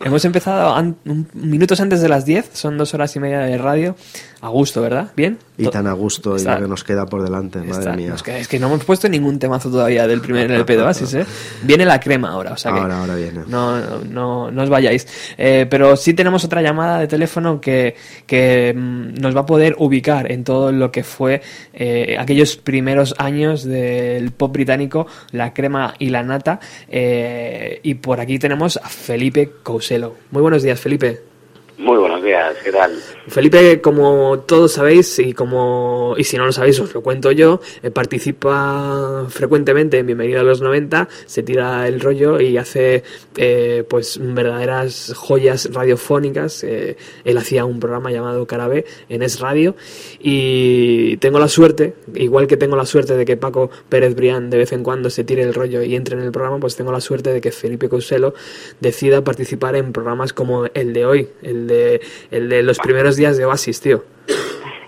[0.04, 0.96] Hemos empezado an-
[1.34, 3.96] minutos antes de las 10, son dos horas y media de radio.
[4.42, 5.12] A gusto, ¿verdad?
[5.16, 5.40] ¿Bien?
[5.58, 8.14] Y tan a gusto y lo que nos queda por delante, madre mía.
[8.24, 11.26] queda- es que no hemos puesto ningún temazo todavía del primer LP de Oasis, ¿eh?
[11.64, 13.42] Viene la crema ahora, o sea que Ahora, ahora viene.
[13.48, 15.08] No, no, no, no os vayáis.
[15.38, 17.96] Eh, pero sí tenemos otra llamada de teléfono que,
[18.28, 21.42] que mm, nos va a poder ubicar en todo lo que fue
[21.74, 24.95] eh, aquellos primeros años del pop británico,
[25.32, 26.60] la crema y la nata.
[26.88, 30.16] Eh, y por aquí tenemos a Felipe Couselo.
[30.32, 31.35] Muy buenos días, Felipe.
[31.78, 32.98] Muy buenos días, ¿qué tal?
[33.28, 37.60] Felipe, como todos sabéis, y como y si no lo sabéis, os lo cuento yo,
[37.84, 43.04] eh, participa frecuentemente en Bienvenido a los 90, se tira el rollo y hace
[43.36, 46.64] eh, pues verdaderas joyas radiofónicas.
[46.64, 49.76] eh, él hacía un programa llamado Carabé en Es Radio
[50.20, 54.60] y tengo la suerte, igual que tengo la suerte de que Paco Pérez Brián de
[54.60, 57.02] vez en cuando se tire el rollo y entre en el programa, pues tengo la
[57.02, 58.34] suerte de que Felipe Couselo
[58.80, 62.02] decida participar en programas como el de hoy, el de,
[62.32, 64.04] el de los primeros días de Oasis, tío.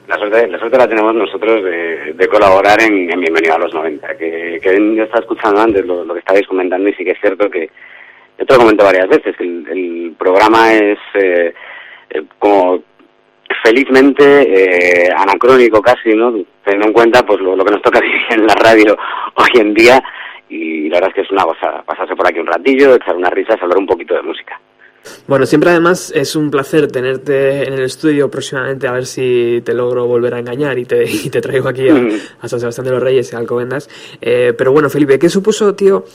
[0.08, 3.74] La suerte, la suerte la tenemos nosotros de, de colaborar en, en Bienvenido a los
[3.74, 7.20] 90, que, que yo estaba escuchando antes lo, que estabais comentando y sí que es
[7.20, 7.70] cierto que,
[8.40, 11.54] yo te lo comento varias veces, que el, el programa es eh,
[12.10, 12.82] eh, como
[13.64, 16.34] felizmente eh, anacrónico casi, ¿no?
[16.64, 18.98] Teniendo en cuenta pues lo, lo que nos toca vivir en la radio
[19.36, 20.02] hoy en día
[20.50, 23.34] y la verdad es que es una gozada, pasarse por aquí un ratillo, echar unas
[23.34, 24.60] risas, hablar un poquito de música.
[25.28, 29.74] Bueno, siempre además es un placer tenerte en el estudio próximamente a ver si te
[29.74, 31.96] logro volver a engañar y te, y te traigo aquí a,
[32.42, 33.90] a San Sebastián de los Reyes y a Alcobendas.
[34.22, 36.06] Eh, pero bueno, Felipe, ¿qué supuso, tío,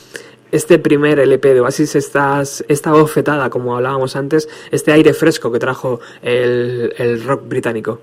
[0.51, 5.59] este primer LP de Oasis, estas, esta bofetada, como hablábamos antes, este aire fresco que
[5.59, 8.01] trajo el, el rock británico?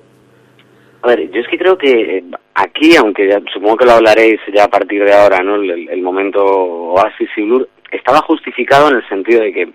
[1.01, 2.23] A ver, yo es que creo que eh,
[2.55, 5.55] aquí, aunque ya, supongo que lo hablaréis ya a partir de ahora, ¿no?
[5.55, 9.69] El, el momento Oasis y Blur estaba justificado en el sentido de que,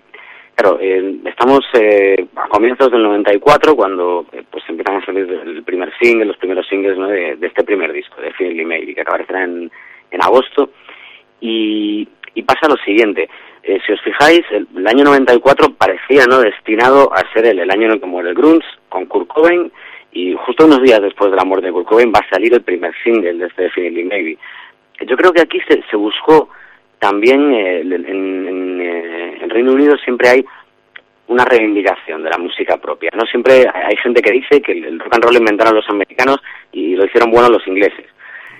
[0.55, 5.63] claro, eh, estamos eh, a comienzos del 94 cuando eh, pues empiezan a salir el
[5.63, 9.43] primer single, los primeros singles de, de este primer disco, de Finally Maybe, que aparecerá
[9.43, 9.71] en,
[10.11, 10.71] en agosto.
[11.41, 13.29] Y, y pasa lo siguiente,
[13.63, 17.71] eh, si os fijáis, el, el, año 94 parecía no destinado a ser el, el
[17.71, 19.71] año en el el grunge, con Kurt Cobain,
[20.11, 22.61] y justo unos días después de la muerte de Kurt Cobain va a salir el
[22.61, 24.37] primer single de este Definitely Maybe.
[25.07, 26.49] Yo creo que aquí se, se buscó
[27.05, 30.45] también, eh, en, en, eh, en, Reino Unido siempre hay
[31.27, 33.25] una reivindicación de la música propia, ¿no?
[33.27, 36.39] Siempre hay gente que dice que el rock and roll lo inventaron los americanos
[36.71, 38.07] y lo hicieron bueno los ingleses.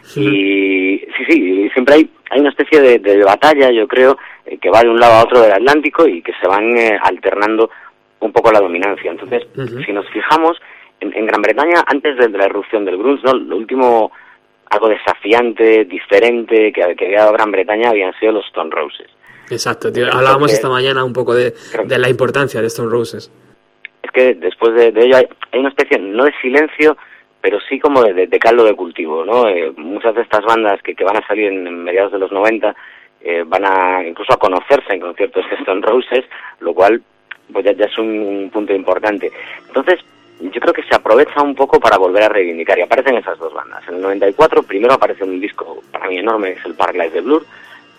[0.04, 0.22] Sí.
[0.22, 4.16] Y sí, sí, siempre hay, hay una especie de, de batalla, yo creo,
[4.46, 7.00] eh, que va de un lado a otro del Atlántico y que se van eh,
[7.02, 7.72] alternando
[8.20, 9.10] un poco la dominancia.
[9.10, 9.86] Entonces, uh -huh.
[9.86, 10.62] si nos fijamos,
[11.00, 13.34] en, en, Gran Bretaña, antes de, de la erupción del grunge, ¿no?
[13.34, 14.12] Lo último,
[14.70, 19.08] algo desafiante, diferente, que, que había dado Gran Bretaña habían sido los Stone Roses.
[19.50, 20.08] Exacto, tío.
[20.12, 21.54] Hablábamos esta mañana un poco de,
[21.86, 23.32] de la importancia de Stone Roses.
[24.02, 26.98] Es que después de, de ello hay, hay una especie, no de silencio,
[27.42, 29.48] pero sí como de, de, de caldo de cultivo, ¿no?
[29.48, 32.32] Eh, muchas de estas bandas que, que van a salir en, en mediados de los
[32.32, 32.76] 90
[33.22, 36.26] eh, van a incluso a conocerse en conciertos de Stone Roses,
[36.60, 37.02] lo cual
[37.52, 39.32] pues ya, ya es un, un, punto importante.
[39.68, 40.00] Entonces,
[40.40, 43.54] yo creo que se aprovecha un poco para volver a reivindicar y aparecen esas dos
[43.54, 43.88] bandas.
[43.88, 47.46] En el 94 primero aparece un disco para mí enorme, es el Park de Blur,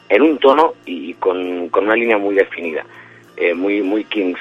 [0.08, 2.84] en un tono y con, con una línea muy definida,
[3.36, 4.40] eh, muy muy Kings.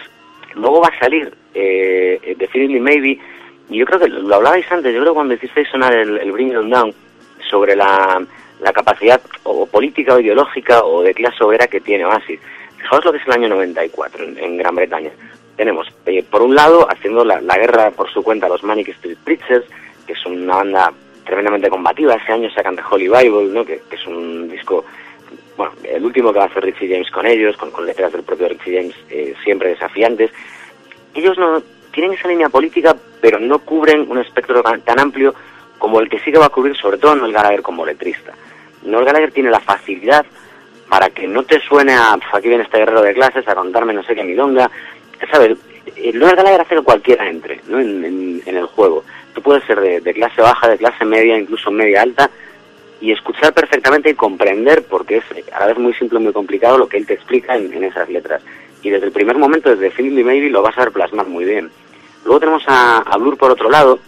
[0.55, 3.19] Luego va a salir eh, Definitely Maybe,
[3.69, 6.31] y yo creo que lo hablabais antes, yo creo que cuando hicisteis sonar el, el
[6.31, 6.93] Bring It Down
[7.49, 8.21] sobre la,
[8.59, 12.39] la capacidad o política o ideológica o de clase obrera que tiene Oasis.
[12.77, 15.11] Fijaos lo que es el año 94 en, en Gran Bretaña.
[15.55, 19.17] Tenemos, eh, por un lado, haciendo la, la, guerra por su cuenta los Manic Street
[19.23, 19.65] Preachers,
[20.05, 20.91] que es una banda
[21.23, 22.15] tremendamente combativa.
[22.15, 23.65] Ese año sacan The Holy Bible, ¿no?
[23.65, 24.85] que, que es un disco
[25.57, 28.23] bueno, el último que va a hacer Richie James con ellos, con, con letras del
[28.23, 30.31] propio Richie James eh, siempre desafiantes.
[31.13, 35.33] Ellos no tienen esa línea política, pero no cubren un espectro tan, tan amplio
[35.77, 38.33] como el que sí que va a cubrir sobre todo Noel Gallagher como letrista.
[38.83, 40.25] Noel Gallagher tiene la facilidad
[40.89, 43.93] para que no te suene a pues aquí viene este guerrero de clases a contarme
[43.93, 44.69] no sé qué milonga,
[45.31, 45.57] ¿sabes?
[46.13, 47.79] Noel Gallagher hace que cualquiera entre ¿no?
[47.79, 49.03] en, en, en el juego.
[49.33, 52.29] Tú puedes ser de, de clase baja, de clase media, incluso media alta,
[53.01, 55.23] y escuchar perfectamente y comprender, porque es
[55.53, 57.83] a la vez muy simple y muy complicado lo que él te explica en, en
[57.83, 58.41] esas letras.
[58.81, 61.69] Y desde el primer momento, desde Finley Maybe, lo vas a ver plasmar muy bien.
[62.23, 63.99] Luego tenemos a, a Blur por otro lado,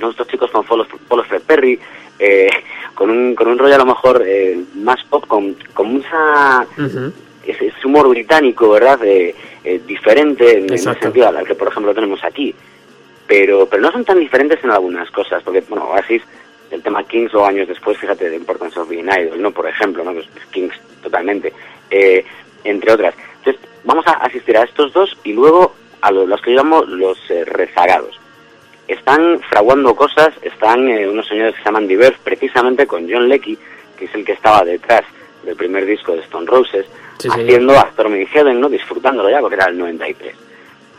[0.00, 1.78] nuestros chicos con Paul Fred Perry,
[2.18, 2.48] eh,
[2.94, 6.66] con, un, con un rollo a lo mejor eh, más pop, con, con mucha...
[6.78, 7.12] Uh -huh.
[7.46, 8.98] ese, ese, humor británico, ¿verdad?
[9.64, 12.54] Eh, diferente en, en, el sentido al que, por ejemplo, tenemos aquí.
[13.26, 16.22] Pero, pero no son tan diferentes en algunas cosas, porque, bueno, Oasis
[16.70, 19.50] el tema Kings o años después, fíjate, de Importance of Being Idol, ¿no?
[19.50, 20.12] Por ejemplo, ¿no?
[20.12, 21.52] Pues Kings totalmente,
[21.90, 22.24] eh,
[22.64, 23.14] entre otras.
[23.38, 27.44] Entonces, vamos a asistir a estos dos y luego a los que llamamos los eh,
[27.44, 28.20] rezagados.
[28.88, 33.58] Están fraguando cosas, están eh, unos señores que se llaman Diverse, precisamente con John Leckie,
[33.96, 35.04] que es el que estaba detrás
[35.44, 36.86] del primer disco de Stone Roses,
[37.18, 37.78] haciendo sí.
[37.78, 38.68] a Stormy Heaven, ¿no?
[38.68, 40.34] Disfrutándolo ya, porque era el 93.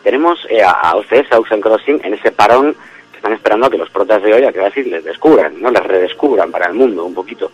[0.04, 2.76] Tenemos eh, a OCS, a Ocean Crossing, en ese parón
[3.16, 5.72] están esperando a que los protas de hoy a que así les descubran, ¿no?
[5.72, 7.52] Les redescubran para el mundo un poquito.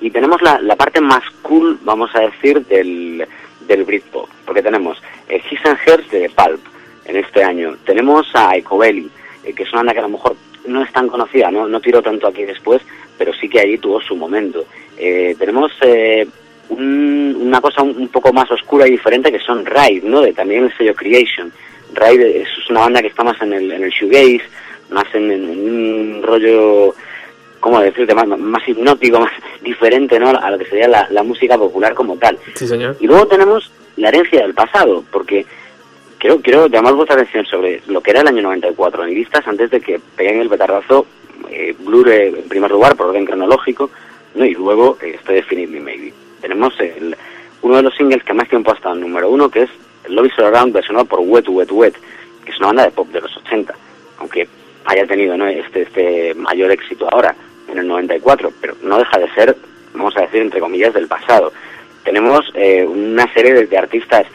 [0.00, 3.26] Y tenemos la, la parte más cool, vamos a decir, del,
[3.60, 6.60] del Britpop, porque tenemos eh, His and Hers de Pulp
[7.04, 9.10] en este año, tenemos a Ecobelly,
[9.44, 11.80] eh, que es una banda que a lo mejor no es tan conocida, no, no
[11.80, 12.80] tiró tanto aquí después,
[13.18, 14.64] pero sí que allí tuvo su momento.
[14.96, 16.26] Eh, tenemos eh,
[16.70, 20.20] un, una cosa un, un, poco más oscura y diferente que son Ride, ¿no?
[20.20, 21.52] De también el sello Creation.
[21.94, 24.42] Ride es una banda que está más en el, en el shoegaze,
[24.90, 26.94] más en, en un rollo,
[27.58, 28.14] ¿cómo decirte?
[28.14, 29.32] Más, más hipnótico, más
[29.62, 30.30] diferente, ¿no?
[30.30, 32.38] A lo que sería la, la música popular como tal.
[32.54, 32.96] Sí, señor.
[33.00, 35.44] Y luego tenemos la herencia del pasado, porque
[36.18, 39.70] quiero, quiero llamar vuestra atención sobre lo que era el año 94 en listas antes
[39.70, 41.06] de que peguen el petardazo
[41.50, 43.90] eh, Blur eh, en primer lugar, por orden cronológico,
[44.34, 44.44] ¿no?
[44.44, 46.12] y luego eh, este Definitely Maybe.
[46.40, 47.16] Tenemos el-
[47.62, 49.70] uno de los singles que más tiempo ha estado en número uno, que es
[50.08, 51.94] is All Around, versionado por Wet Wet Wet,
[52.44, 53.74] que es una banda de pop de los 80,
[54.18, 54.48] aunque
[54.86, 55.46] haya tenido ¿no?
[55.46, 57.34] este, este mayor éxito ahora,
[57.68, 59.56] en el 94, pero no deja de ser,
[59.94, 61.52] vamos a decir, entre comillas, del pasado.
[62.02, 64.26] Tenemos eh, una serie de, artistas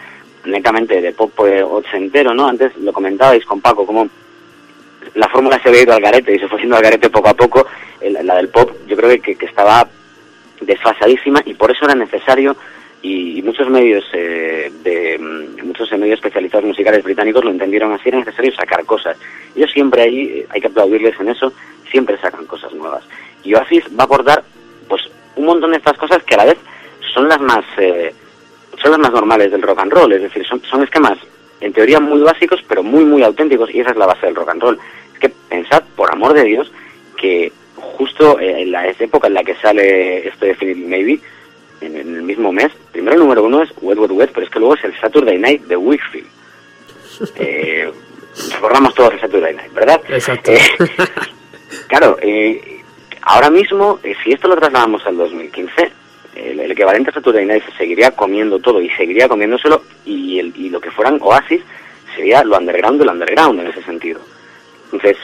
[0.45, 2.47] netamente de pop eh, ochentero, ¿no?
[2.47, 4.07] Antes lo comentabais con Paco, como
[5.15, 7.33] la fórmula se había ido al garete y se fue haciendo al garete poco a
[7.33, 7.65] poco,
[8.01, 9.87] el- la del pop yo creo que- que estaba
[10.61, 12.55] desfasadísima y por eso era necesario
[13.01, 18.19] y, muchos medios eh, de mm, muchos medios especializados musicales británicos lo entendieron así era
[18.19, 19.17] necesario sacar cosas.
[19.55, 21.53] Ellos siempre ahí eh, hay que aplaudirles en eso
[21.91, 23.03] siempre sacan cosas nuevas.
[23.43, 24.43] Y Oasis va a aportar
[24.87, 25.03] pues
[25.35, 26.57] un montón de estas cosas que a la vez
[27.13, 28.13] son las más eh,
[28.81, 31.17] son las más normales del rock and roll, es decir, son, son esquemas
[31.61, 34.49] en teoría muy básicos, pero muy, muy auténticos, y esa es la base del rock
[34.49, 34.79] and roll.
[35.13, 36.71] Es que pensad, por amor de Dios,
[37.17, 37.51] que
[37.97, 41.19] justo eh, en la época en la que sale esto de Definitely Maybe,
[41.81, 44.59] en, el mismo mes, primero el número uno es Wet Wet Wet, pero es que
[44.59, 46.27] luego es el Saturday Night de Wickfield.
[47.37, 47.89] Eh,
[48.51, 50.01] recordamos todos el Saturday Night, ¿verdad?
[50.09, 50.51] Exacto.
[50.51, 50.59] Eh,
[51.87, 52.81] claro, eh,
[53.21, 55.91] ahora mismo, eh, si esto lo trasladamos al 2015,
[56.35, 60.53] el, el equivalente a Saturday Night se seguiría comiendo todo y seguiría comiéndoselo y, el,
[60.57, 61.61] y lo que fueran Oasis
[62.13, 64.19] sería lo underground del underground en ese sentido.
[64.85, 65.17] Entonces,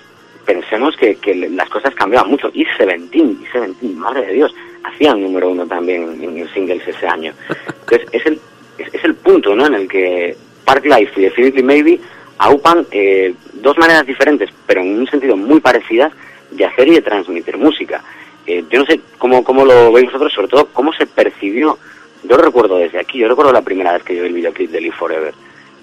[0.45, 2.49] pensemos que, que las cosas cambiaban mucho.
[2.53, 4.53] Y Seventeen, y Seventeen, madre de Dios,
[4.83, 7.33] hacían número uno también en, en singles ese año.
[7.81, 8.39] Entonces, es el,
[8.77, 9.65] es, es el punto ¿no?
[9.67, 10.35] en el que
[10.65, 11.99] Park Life y Definitely Maybe
[12.37, 16.11] aupan eh, dos maneras diferentes, pero en un sentido muy parecidas,
[16.49, 18.03] de hacer y de transmitir música.
[18.45, 21.77] Eh, yo no sé cómo, cómo lo veis vosotros, sobre todo cómo se percibió.
[22.23, 24.71] Yo lo recuerdo desde aquí, yo recuerdo la primera vez que yo vi el videoclip
[24.71, 25.33] de Live Forever.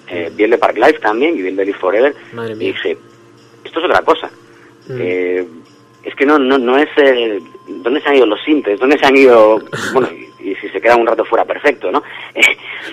[0.09, 2.15] Eh, vi el de Park Life también y vi el de Live Forever.
[2.33, 2.69] Madre y mía.
[2.69, 2.99] dije,
[3.65, 4.31] esto es otra cosa.
[4.89, 4.99] Mm.
[5.01, 5.47] Eh,
[6.05, 6.89] es que no, no, no es...
[6.97, 7.39] Eh,
[7.69, 8.79] ¿Dónde se han ido los sintes?
[8.81, 9.61] ¿Dónde se han ido...?
[9.93, 12.03] Bueno, y, y si se queda un rato fuera, perfecto, ¿no?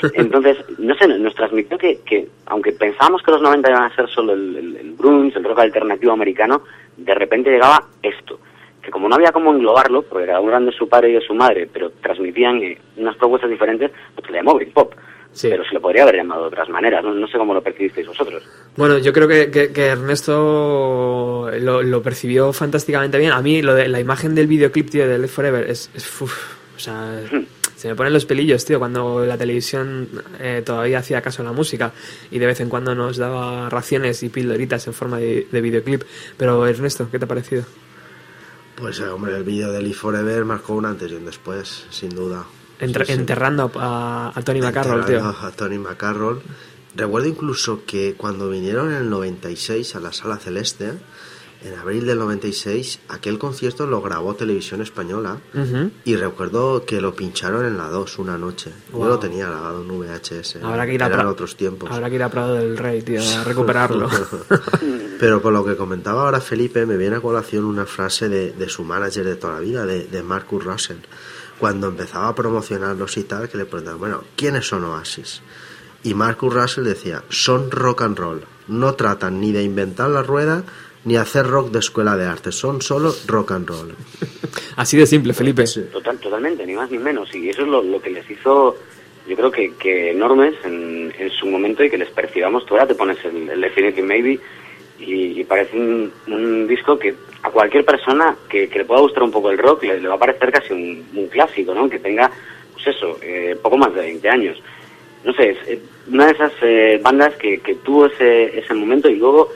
[0.04, 3.96] Eh, entonces, no sé, nos transmitió que, que aunque pensábamos que los 90 iban a
[3.96, 6.64] ser solo el, el, el el rock alternativo americano,
[6.98, 8.40] de repente llegaba esto.
[8.82, 11.22] Que como no había cómo englobarlo, porque cada uno eran de su padre y de
[11.22, 14.94] su madre, pero transmitían eh, unas propuestas diferentes, pues le llamó Britpop.
[15.36, 15.50] Sí.
[15.50, 17.04] Pero se le podría haber llamado de otras maneras.
[17.04, 18.42] No, no sé cómo lo percibisteis vosotros.
[18.78, 23.32] Bueno, yo creo que, que- que Ernesto lo, lo percibió fantásticamente bien.
[23.34, 26.34] A mí lo de la imagen del videoclip, tío, de Live Forever es, es uf,
[26.76, 27.20] o sea,
[27.76, 30.08] se me ponen los pelillos, tío, cuando la televisión
[30.40, 31.92] eh, todavía hacía caso a la música
[32.32, 36.04] y de vez en cuando nos daba raciones y pildoritas en forma de, de videoclip.
[36.38, 37.64] Pero Ernesto, ¿qué te ha parecido?
[38.78, 42.10] Pues, eh, hombre, el vídeo de Live Forever marcó un antes y un después, sin
[42.10, 42.46] duda.
[42.80, 43.20] Entre- Sí, sí.
[43.20, 45.24] Enterrando a, a Tony McCarroll, tío.
[45.26, 46.42] A Tony McCarroll.
[46.96, 50.94] Recuerdo incluso que cuando vinieron en el 96 a la Sala Celeste,
[51.64, 55.38] en abril del 96, aquel concierto lo grabó Televisión Española
[56.06, 58.72] y recuerdo que lo pincharon en la 2 una noche.
[58.92, 59.02] Wow.
[59.04, 60.58] Yo lo tenía grabado en VHS.
[60.64, 61.90] Habrá que ir a Eran otros tiempos.
[61.92, 64.08] Habrá que ir a Prado del Rey, tío, a recuperarlo.
[65.20, 68.70] Pero con lo que comentaba ahora Felipe, me viene a colación una frase de, de
[68.70, 70.98] su manager de toda la vida, de, de Marcus Russell,
[71.60, 75.42] cuando empezaba a promocionarlos y tal, que le preguntaban, bueno, ¿quiénes son Oasis?
[76.04, 80.64] Y Marcus Russell decía, son rock and roll, no tratan ni de inventar la rueda
[81.06, 83.96] ni hacer rock de escuela de arte, son solo rock and roll.
[84.76, 85.66] Así de simple, Felipe.
[85.92, 87.34] Total, totalmente, ni más ni menos.
[87.34, 88.76] Y eso es lo, lo que les hizo,
[89.28, 92.66] yo creo que, que enormes en, en su momento y que les percibamos.
[92.66, 94.40] Tú ahora te pones el, el Definitely Maybe
[95.00, 97.16] y, y parece un, un disco que
[97.46, 100.16] a cualquier persona que, que le pueda gustar un poco el rock le, le va
[100.16, 101.88] a parecer casi un, un clásico, ¿no?
[101.90, 102.32] Que tenga,
[102.74, 104.58] pues eso, eh, poco más de 20 años.
[105.24, 105.80] No sé, es eh,
[106.12, 109.50] una de esas eh, bandas que, que tuvo ese, ese momento y luego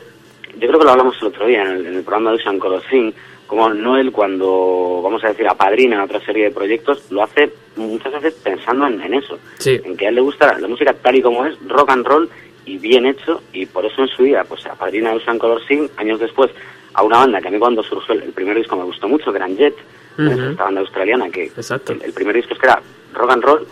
[0.58, 2.60] yo creo que lo hablamos el otro día en el, en el programa de Usan
[2.60, 3.12] Color Thing,
[3.48, 8.34] como Noel cuando, vamos a decir, apadrina otra serie de proyectos, lo hace muchas veces
[8.44, 9.80] pensando en, en eso, Sí.
[9.84, 12.30] en que a él le gusta la música tal y como es, rock and roll
[12.66, 16.20] y bien hecho, y por eso en su día, pues apadrina Usan Color Thing, años
[16.20, 16.52] después,
[16.94, 19.36] a una banda que a mí cuando surgió el, el primer disco me gustó mucho,
[19.36, 19.76] eran Jet.
[20.18, 20.32] Ujú.
[20.52, 21.94] esta banda australiana que Exacto.
[21.94, 22.82] el, el primer disco es que era
[23.14, 23.68] rock and roll,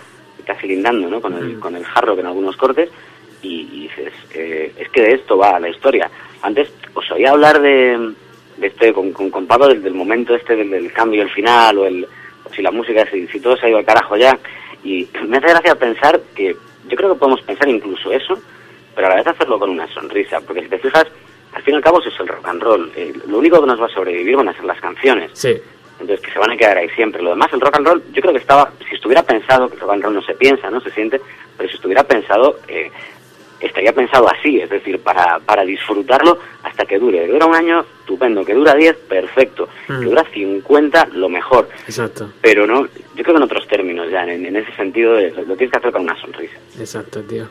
[0.45, 1.19] casi lindando, ¿no?
[1.19, 2.89] Con el, con el hard rock en algunos cortes,
[3.41, 6.09] y, y dices, eh, es que de esto va la historia.
[6.41, 8.13] Antes os oía hablar de,
[8.55, 11.79] de este, con, con, con Pablo, del, del momento este del, del cambio, el final,
[11.79, 12.07] o el
[12.45, 14.39] o si la música, si, si todo se ha ido al carajo ya,
[14.85, 16.55] y me hace gracia pensar que,
[16.87, 18.39] yo creo que podemos pensar incluso eso,
[18.95, 21.07] pero a la vez hacerlo con una sonrisa, porque si te fijas,
[21.57, 22.91] al fin y al cabo eso es el rock and roll.
[22.95, 25.31] Eh, lo único que nos va a sobrevivir van a ser las canciones.
[25.33, 25.59] Sí.
[25.99, 27.19] Entonces, que se van a quedar ahí siempre.
[27.23, 29.79] Lo demás, el rock and roll, yo creo que estaba, si estuviera pensado, que el
[29.81, 31.19] rock and roll no se piensa, no se siente,
[31.57, 32.91] pero si estuviera pensado, eh,
[33.59, 37.25] estaría pensado así, es decir, para, para disfrutarlo hasta que dure.
[37.25, 38.45] Que dura un año, estupendo.
[38.45, 39.67] Que dura 10, perfecto.
[39.87, 39.99] Mm.
[39.99, 41.69] Que dura 50, lo mejor.
[41.87, 45.33] Exacto, Pero no, yo creo que en otros términos ya, en, en ese sentido, eh,
[45.35, 46.57] lo, lo tienes que hacer con una sonrisa.
[46.79, 47.47] exacto, tío.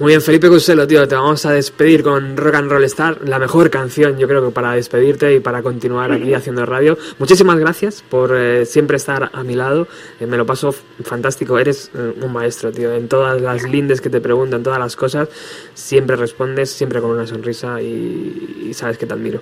[0.00, 3.38] Muy bien, Felipe Cuselo, tío, te vamos a despedir con Rock and Roll Star, la
[3.38, 6.96] mejor canción, yo creo que para despedirte y para continuar aquí haciendo radio.
[7.18, 9.88] Muchísimas gracias por eh, siempre estar a mi lado,
[10.20, 10.72] eh, me lo paso
[11.02, 14.94] fantástico, eres eh, un maestro, tío, en todas las lindes que te preguntan, todas las
[14.94, 15.28] cosas,
[15.74, 19.40] siempre respondes, siempre con una sonrisa y, y sabes que te admiro.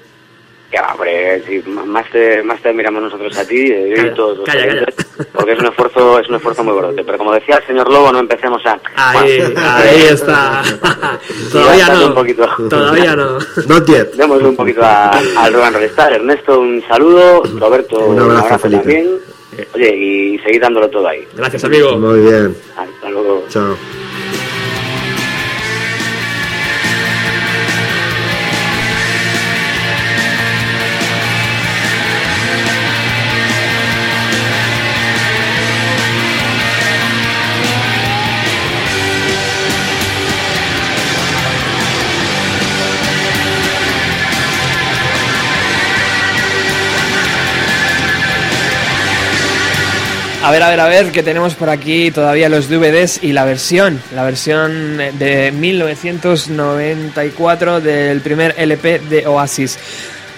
[0.70, 1.42] Que va, hombre,
[1.86, 4.84] más te, más te admiramos nosotros a ti eh, Calla, y todos los calla,
[5.32, 6.92] porque es un esfuerzo, es un esfuerzo muy gordo.
[6.96, 8.80] Pero como decía el señor Lobo, no empecemos a...
[8.96, 10.62] Ahí, Bueno, ahí está.
[11.52, 12.06] Todavía no.
[12.08, 12.48] un poquito.
[12.68, 13.38] Todavía no.
[13.68, 14.12] Not yet.
[14.14, 16.12] Demos un poquito a- al Rock and Roll Star.
[16.14, 17.42] Ernesto, un saludo.
[17.60, 18.82] Roberto, Un abrazo, Felipe.
[18.82, 19.18] también.
[19.74, 21.26] Oye, y seguid dándolo todo ahí.
[21.34, 21.96] Gracias, amigo.
[21.96, 22.56] Muy bien.
[22.76, 23.44] Hasta luego.
[23.48, 23.76] Chao.
[50.46, 53.44] A ver, a ver, a ver, que tenemos por aquí todavía los DVDs y la
[53.44, 59.76] versión, la versión de 1994 del primer LP de Oasis.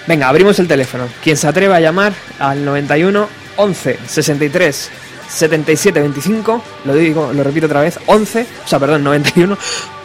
[0.07, 1.07] Venga, abrimos el teléfono.
[1.21, 4.89] Quien se atreva a llamar al 91 11 63
[5.29, 9.55] 77 25, lo digo, lo repito otra vez, 11, o sea, perdón, 91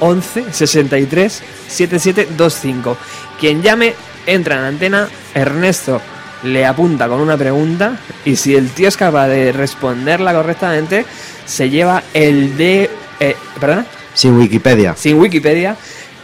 [0.00, 2.98] 11 63 77 25.
[3.40, 3.94] Quien llame
[4.26, 6.02] entra en la antena, Ernesto
[6.44, 11.04] le apunta con una pregunta y si el tío es capaz de responderla correctamente,
[11.44, 12.90] se lleva el de...
[13.20, 13.86] Eh, ¿Perdona?
[14.14, 14.94] Sin Wikipedia.
[14.96, 15.76] Sin Wikipedia,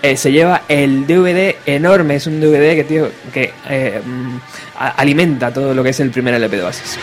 [0.02, 2.16] eh, se lleva el DVD enorme.
[2.16, 4.36] Es un DVD que, tío, que eh, mm,
[4.96, 6.98] alimenta todo lo que es el primer LP de Oasis.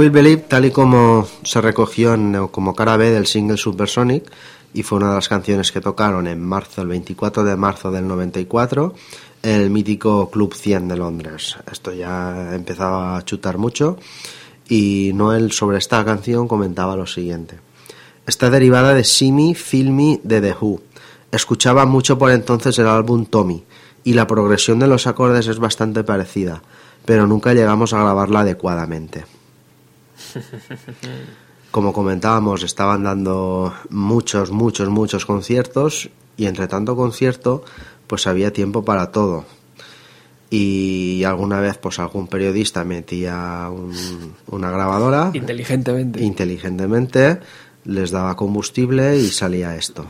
[0.00, 4.30] Will Believe, tal y como se recogió en- como cara B del single Supersonic,
[4.72, 8.08] y fue una de las canciones que tocaron en marzo, el 24 de marzo del
[8.08, 8.94] 94,
[9.42, 11.56] en el mítico Club 100 de Londres.
[11.70, 13.98] Esto ya empezaba a chutar mucho,
[14.70, 17.58] y Noel sobre esta canción comentaba lo siguiente.
[18.26, 20.80] Está derivada de Simi Filmy de The Who.
[21.30, 23.64] Escuchaba mucho por entonces el álbum Tommy
[24.02, 26.62] y la progresión de los acordes es bastante parecida,
[27.04, 29.26] pero nunca llegamos a grabarla adecuadamente.
[31.70, 37.64] Como comentábamos, estaban dando muchos, muchos, muchos conciertos y entre tanto concierto,
[38.08, 39.44] pues había tiempo para todo.
[40.52, 46.20] Y alguna vez, pues algún periodista metía un- una grabadora Inteligentemente.
[46.24, 47.38] inteligentemente,
[47.84, 50.06] les daba combustible y salía esto.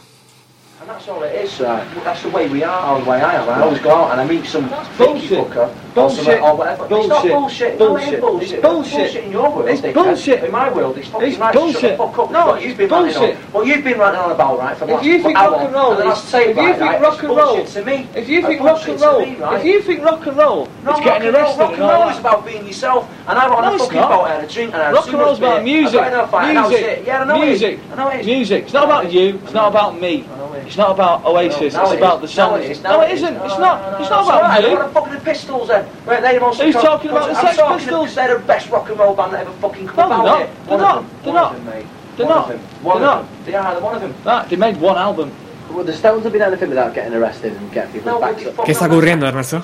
[0.81, 1.61] And that's all it is.
[1.61, 1.83] Right.
[2.05, 3.49] That's the way we are, the way I am.
[3.51, 4.67] I always go out and I meet some
[4.97, 6.41] fucker Bullshit.
[6.41, 6.85] or oh, whatever.
[6.85, 7.33] It's not Bullshit.
[7.33, 7.79] bullshit.
[7.79, 8.21] Bullshit.
[8.21, 8.53] bullshit.
[8.53, 9.17] It's bullshit.
[9.25, 9.69] in your world.
[9.69, 9.95] It's dickhead.
[9.95, 10.45] bullshit.
[10.45, 11.53] In my world, it's fucking It's right.
[11.53, 11.99] Shut bullshit.
[11.99, 12.31] the fuck up.
[12.31, 13.37] No, What you've been bullshit.
[13.37, 13.43] on.
[13.53, 15.61] What you've been ranting on about, right, for the If last you think hour, rock
[15.65, 18.09] and roll and is, if you right, think right, rock and roll, bullshit to me.
[18.15, 19.59] if you think rock and roll, me, right?
[19.61, 22.09] if you think rock and roll, No, it's getting and arrested Rock and and roll
[22.09, 23.11] is about being yourself.
[23.29, 25.19] And I want a it's fucking I had a drink, and I had Rock and
[25.19, 26.01] roll's about music.
[26.01, 27.03] I got in a fight, and that was Music.
[27.07, 27.81] Yeah, I know music.
[27.93, 28.27] I know it is.
[28.27, 28.65] Music.
[28.65, 29.41] It's not about you.
[29.45, 30.25] It's not about me.
[30.57, 30.77] it is.
[30.77, 31.75] Not about Oasis.
[31.75, 32.51] It's about the song.
[32.53, 32.83] No, it is.
[32.83, 33.35] No, it isn't.
[33.37, 34.01] It's not.
[34.01, 34.79] It's not about What you.
[34.79, 35.80] the fuck are the Pistols then?
[35.85, 38.15] Who's talking about the I'm Sex talking Pistols?
[38.15, 40.45] they're the best rock and roll band that ever fucking come No, about they're not.
[40.67, 40.97] They're One not.
[40.97, 41.11] of them.
[41.25, 41.51] They're One not.
[41.51, 41.87] of them, mate.
[42.17, 42.45] They're not.
[42.45, 42.61] of them.
[42.83, 43.23] One They're of not.
[43.23, 43.45] them.
[43.47, 43.73] They are.
[43.75, 44.15] They're one of them.
[44.25, 45.31] That, they made one album.
[45.73, 48.65] Well, the Stones have been anything without getting arrested and getting people's No, up.
[48.65, 49.63] ¿Qué está ocurriendo, Ernesto?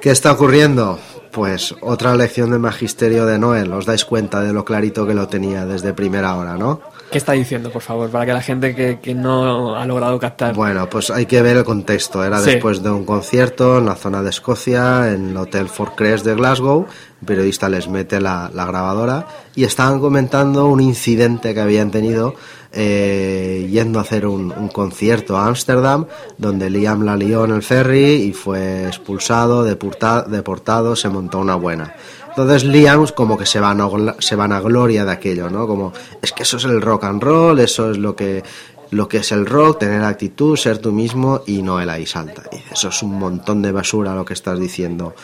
[0.00, 0.98] ¿Qué está ocurriendo?
[1.32, 3.70] Pues otra lección de magisterio de Noel.
[3.72, 6.80] Os dais cuenta de lo clarito que lo tenía desde primera hora, ¿no?
[7.10, 8.10] ¿Qué está diciendo, por favor?
[8.10, 10.54] Para que la gente que, que no ha logrado captar.
[10.54, 12.22] Bueno, pues hay que ver el contexto.
[12.22, 12.50] Era Sí.
[12.50, 16.34] después de un concierto en la zona de Escocia, en el Hotel Fort Crest de
[16.34, 16.80] Glasgow.
[17.20, 22.34] Un periodista les mete la, la grabadora y estaban comentando un incidente que habían tenido
[22.72, 26.06] eh, yendo a hacer un, un concierto a Ámsterdam,
[26.36, 31.56] donde Liam la lió en el ferry y fue expulsado, deporta- deportado, se montó una
[31.56, 31.94] buena.
[32.28, 33.80] Entonces Liam como que se van
[34.18, 35.66] se van a gloria de aquello, ¿no?
[35.66, 35.92] Como
[36.22, 38.42] es que eso es el rock and roll, eso es lo que
[38.90, 42.44] lo que es el rock, tener actitud, ser tú mismo y no el ahí salta.
[42.70, 45.14] Eso es un montón de basura lo que estás diciendo.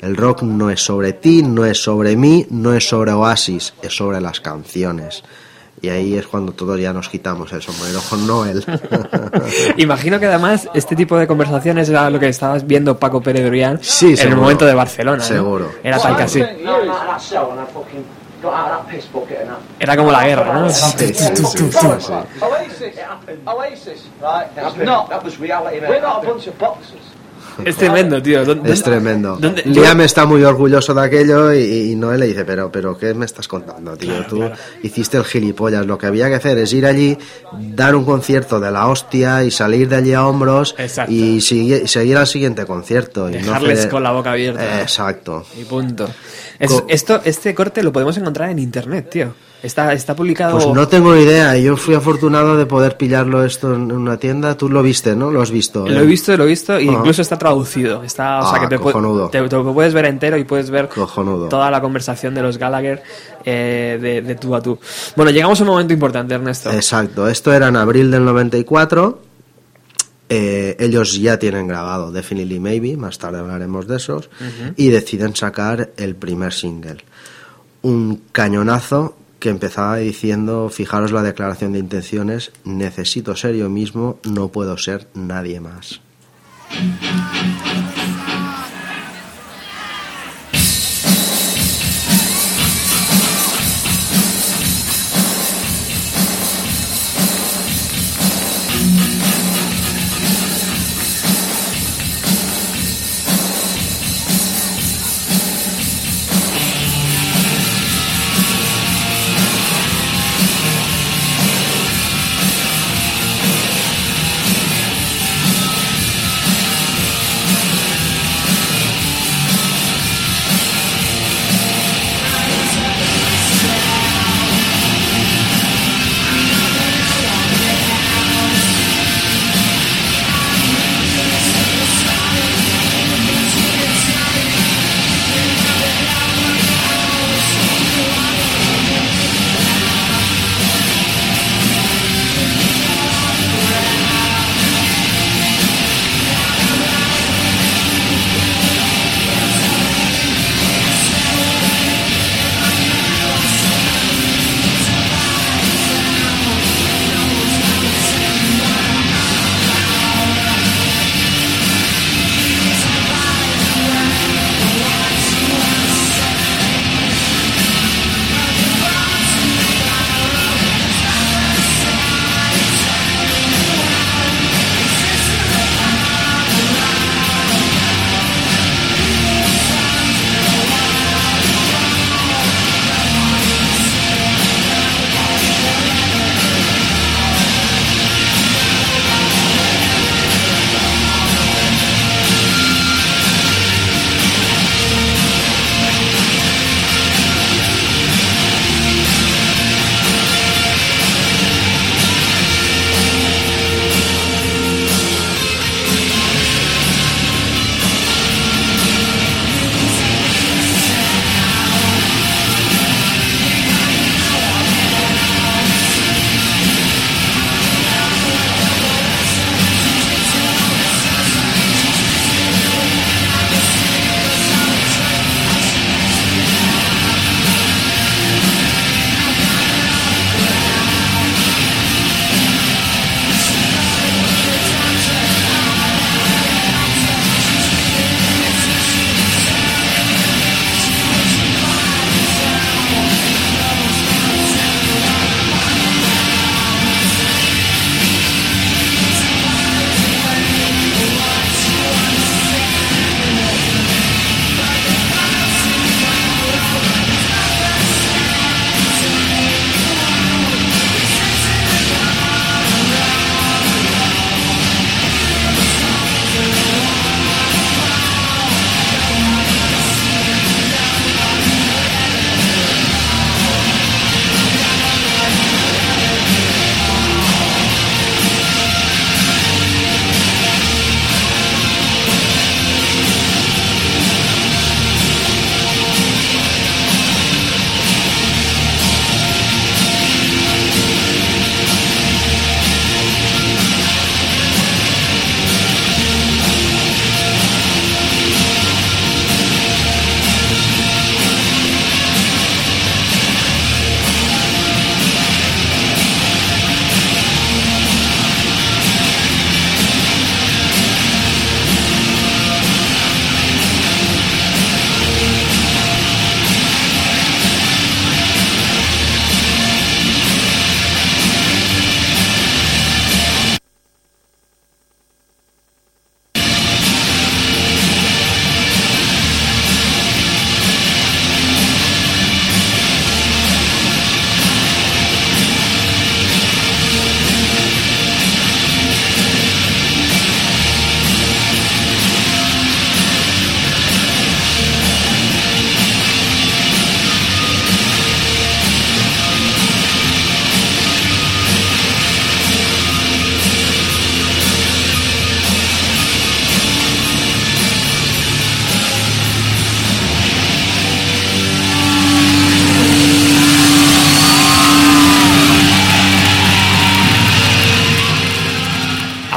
[0.00, 3.96] El rock no es sobre ti, no es sobre mí, no es sobre Oasis, es
[3.96, 5.22] sobre las canciones.
[5.82, 8.64] Y ahí es cuando todos ya nos quitamos el sombrero con Noel.
[9.76, 13.78] Imagino que además este tipo de conversaciones era lo que estabas viendo Paco Pérez Brián
[13.82, 14.40] Sí, en el seguro.
[14.42, 15.18] momento de Barcelona.
[15.18, 15.24] ¿no?
[15.24, 15.70] Seguro.
[15.82, 16.42] Era tal que así.
[16.64, 16.94] No, no.
[19.78, 20.70] Era como la guerra, ¿no?
[20.70, 21.86] Sí, sí, sí, sí, sí.
[21.86, 22.10] Oasis.
[23.44, 24.08] Oasis.
[24.20, 24.54] Right.
[24.54, 25.08] That It's was- not.
[25.08, 25.88] That was reality, mate.
[25.88, 27.00] We're not a bunch of boxers.
[27.64, 28.44] Es tremendo, tío.
[28.44, 29.36] ¿Dónde- Es tremendo.
[29.40, 33.14] dónde- Liam está muy orgulloso de aquello y, y Noel le dice, pero, pero ¿qué
[33.14, 34.24] me estás contando, tío?
[34.26, 34.42] Tú
[34.82, 35.86] hiciste el gilipollas.
[35.86, 37.16] Lo que había que hacer es ir allí,
[37.58, 41.12] dar un concierto de la hostia y salir de allí a hombros Exacto.
[41.12, 43.28] y sigue- seguir al siguiente concierto.
[43.28, 44.80] y no Dejarles con la boca abierta.
[44.82, 45.44] Exacto.
[45.60, 46.08] Y punto.
[46.58, 49.34] Es- Co- esto, este corte lo podemos encontrar en internet, tío.
[49.66, 50.54] Está, está publicado.
[50.58, 51.56] Pues no tengo idea.
[51.58, 54.56] Yo fui afortunado de poder pillarlo esto en una tienda.
[54.56, 55.30] Tú lo viste, ¿no?
[55.30, 55.86] Lo has visto.
[55.86, 56.02] Lo ¿eh?
[56.02, 56.92] he visto, lo he visto, e Ah.
[56.92, 58.02] incluso está traducido.
[58.02, 61.48] Está, o sea, Ah, que te, te, puedes ver entero y puedes ver Cojonudo.
[61.48, 63.02] toda la conversación de los Gallagher
[63.44, 64.78] eh, de, de tú a tú.
[65.16, 66.70] Bueno, llegamos a un momento importante, Ernesto.
[66.72, 69.22] Exacto, esto era en abril del 94.
[70.28, 74.28] Eh, ellos ya tienen grabado Definitely Maybe, más tarde hablaremos de esos,
[74.76, 76.98] y deciden sacar el primer single.
[77.82, 84.48] Un cañonazo que empezaba diciendo, fijaros la declaración de intenciones, necesito ser yo mismo, no
[84.48, 86.00] puedo ser nadie más.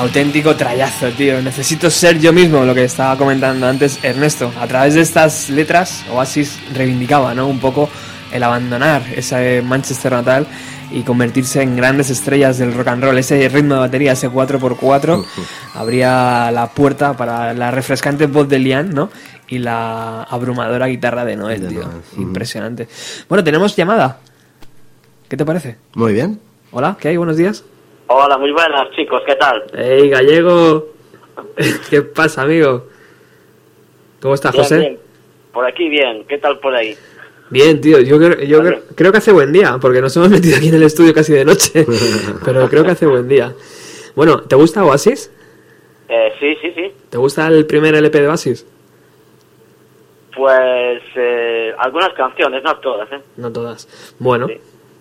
[0.09, 1.39] Auténtico trayazo, tío.
[1.39, 4.51] Necesito ser yo mismo, lo que estaba comentando antes Ernesto.
[4.59, 7.45] A través de estas letras, Oasis reivindicaba, ¿no?
[7.45, 7.87] Un poco
[8.31, 10.47] el abandonar ese Manchester natal
[10.89, 13.19] y convertirse en grandes estrellas del rock and roll.
[13.19, 15.23] Ese ritmo de batería, ese 4x4,
[15.75, 19.11] abría la puerta para la refrescante voz de Liam, ¿no?
[19.47, 21.87] Y la abrumadora guitarra de Noel, tío.
[22.17, 22.87] Impresionante.
[23.29, 24.17] Bueno, tenemos llamada.
[25.27, 25.77] ¿Qué te parece?
[25.93, 26.39] Muy bien.
[26.71, 27.17] Hola, ¿qué hay?
[27.17, 27.63] Buenos días.
[28.11, 29.63] Hola, muy buenas chicos, ¿qué tal?
[29.71, 30.87] ¡Ey, gallego!
[31.91, 32.87] ¿Qué pasa, amigo?
[34.19, 34.79] ¿Cómo estás, Bien, José?
[34.79, 34.99] bien.
[35.53, 36.95] Por aquí bien, ¿qué tal por ahí?
[37.51, 40.57] Bien, tío, yo, creo, yo creo, creo que hace buen día, porque nos hemos metido
[40.57, 41.85] aquí en el estudio casi de noche,
[42.45, 43.53] pero creo que hace buen día.
[44.15, 45.31] Bueno, ¿te gusta Oasis?
[46.07, 46.91] Eh, sí, sí, sí.
[47.11, 48.65] ¿Te gusta el primer LP de Oasis?
[50.35, 53.21] Pues eh, algunas canciones, no todas, ¿eh?
[53.37, 53.87] No todas.
[54.17, 54.47] Bueno,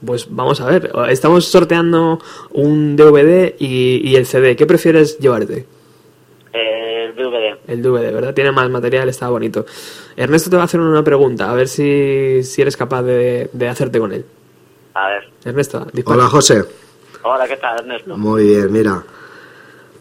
[0.04, 0.90] pues vamos a ver.
[1.08, 2.20] Estamos sorteando
[2.52, 4.56] un DVD y, y el CD.
[4.56, 5.66] ¿Qué prefieres llevarte?
[6.52, 7.58] El DVD.
[7.66, 8.34] El DVD, ¿verdad?
[8.34, 9.66] Tiene más material, está bonito.
[10.16, 13.68] Ernesto te va a hacer una pregunta, a ver si, si eres capaz de, de
[13.68, 14.24] hacerte con él.
[14.94, 15.28] A ver.
[15.44, 16.18] Ernesto, dispara.
[16.18, 16.64] Hola, José.
[17.22, 18.16] Hola, ¿qué tal, Ernesto?
[18.16, 19.02] Muy bien, mira.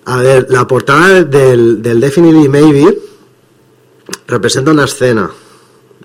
[0.06, 2.98] A ver, la portada del, del Definitely Maybe
[4.28, 5.30] representa una escena,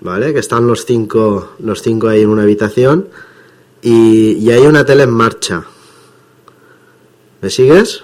[0.01, 0.33] ¿vale?
[0.33, 3.07] Que están los cinco, los cinco ahí en una habitación
[3.83, 5.63] y, y hay una tele en marcha.
[7.41, 8.01] ¿Me sigues?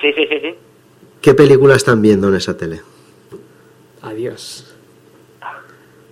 [0.00, 0.54] Sí, sí, sí, sí.
[1.20, 2.82] ¿Qué película están viendo en esa tele?
[4.02, 4.74] Adiós.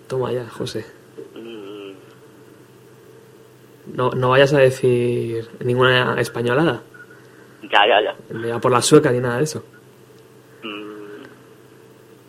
[0.08, 0.86] Toma ya, José.
[1.34, 1.92] Mm,
[3.94, 6.82] No, no vayas a decir ninguna españolada.
[7.70, 8.16] Ya, ya, ya.
[8.38, 9.62] Ni a por la sueca ni nada de eso.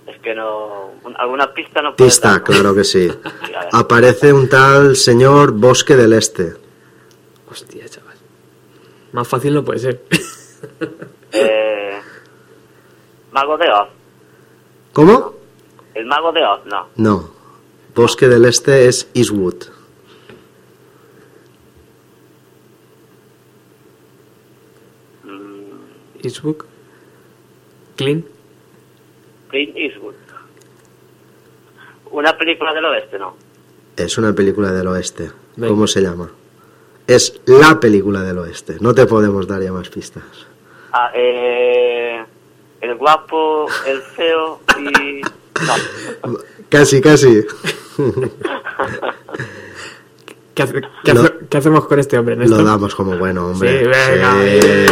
[0.08, 0.92] Es que no...
[1.18, 2.44] ¿Alguna pista no puedes Pista, dar?
[2.44, 3.12] claro que sí.
[3.72, 6.54] Aparece un tal señor Bosque del Este.
[7.52, 8.16] Hostia, chaval.
[9.12, 10.02] Más fácil no puede ser.
[11.34, 12.00] Eh,
[13.32, 13.90] ¿Mago de Oz?
[14.94, 15.34] ¿Cómo?
[15.94, 16.66] ¿El Mago de Oz?
[16.66, 16.88] No.
[16.96, 17.30] No.
[17.96, 19.64] Bosque del Este es Eastwood.
[26.24, 26.66] Eastbook.
[27.96, 28.24] Clean.
[29.50, 30.16] Clint Eastwood.
[32.12, 33.18] ¿Una película del oeste?
[33.18, 33.36] No.
[33.96, 35.32] Es una película del oeste.
[35.56, 35.70] Venga.
[35.70, 36.30] ¿Cómo se llama?
[37.16, 38.78] Es la película del oeste.
[38.80, 40.24] No te podemos dar ya más pistas.
[40.94, 42.24] Ah, eh,
[42.82, 45.22] el guapo, el feo y...
[45.22, 46.38] No.
[46.70, 47.46] Casi, casi.
[50.54, 52.36] ¿Qué, hace- qué Lo- hace- qué hacemos con este hombre?
[52.36, 53.80] Lo damos como bueno, hombre.
[53.80, 54.88] Sí, venga, Sí.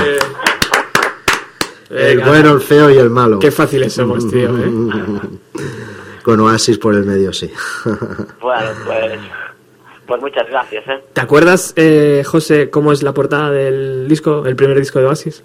[1.91, 3.39] El bueno, el feo y el malo.
[3.39, 4.71] Qué fáciles somos, tío, ¿eh?
[6.23, 7.51] Con Oasis por el medio, sí.
[8.39, 9.19] Bueno, pues...
[10.09, 10.99] Pues muchas gracias, ¿eh?
[11.13, 15.43] ¿Te acuerdas, eh, José, cómo es la portada del disco, el primer disco de Oasis?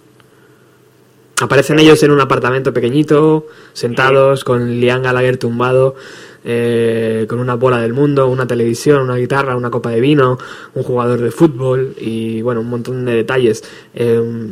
[1.40, 5.96] Aparecen ellos en un apartamento pequeñito, sentados, con Liam Gallagher tumbado,
[6.44, 10.38] eh, con una bola del mundo, una televisión, una guitarra, una copa de vino,
[10.74, 13.62] un jugador de fútbol y, bueno, un montón de detalles.
[13.94, 14.50] Eh,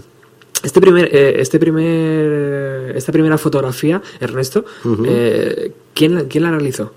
[0.63, 4.65] este primer, eh, este primer, esta primera fotografía, Ernesto,
[5.07, 6.93] eh, ¿quién, la- ¿quién la realizó?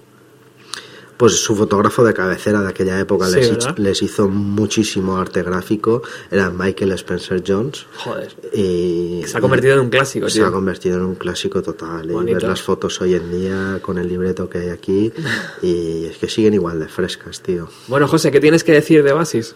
[1.18, 3.40] Pues su fotógrafo de cabecera de aquella época Sí,
[3.78, 6.02] les, hizo muchísimo arte gráfico.
[6.30, 7.86] Era Michael Spencer Jones.
[7.98, 8.34] Joder.
[8.54, 10.48] Y, Se ha convertido en un clásico, Se tío.
[10.48, 12.10] ha convertido en un clásico total.
[12.10, 12.40] Y Bonito.
[12.40, 15.12] ver las fotos hoy en día con el libreto que hay aquí.
[15.62, 17.70] Y es que siguen igual de frescas, tío.
[17.88, 19.56] Bueno, José, ¿qué tienes que decir de Oasis?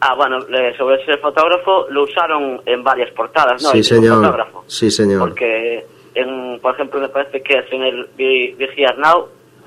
[0.00, 3.72] Ah, bueno, eh, sobre ese fotógrafo lo usaron en varias portadas, ¿no?
[3.72, 4.16] sí, El señor.
[4.22, 4.64] fotógrafo.
[4.66, 5.20] Sí, señor.
[5.28, 5.84] Porque,
[6.14, 8.96] en, por ejemplo, me parece que es en el Vi- Vigías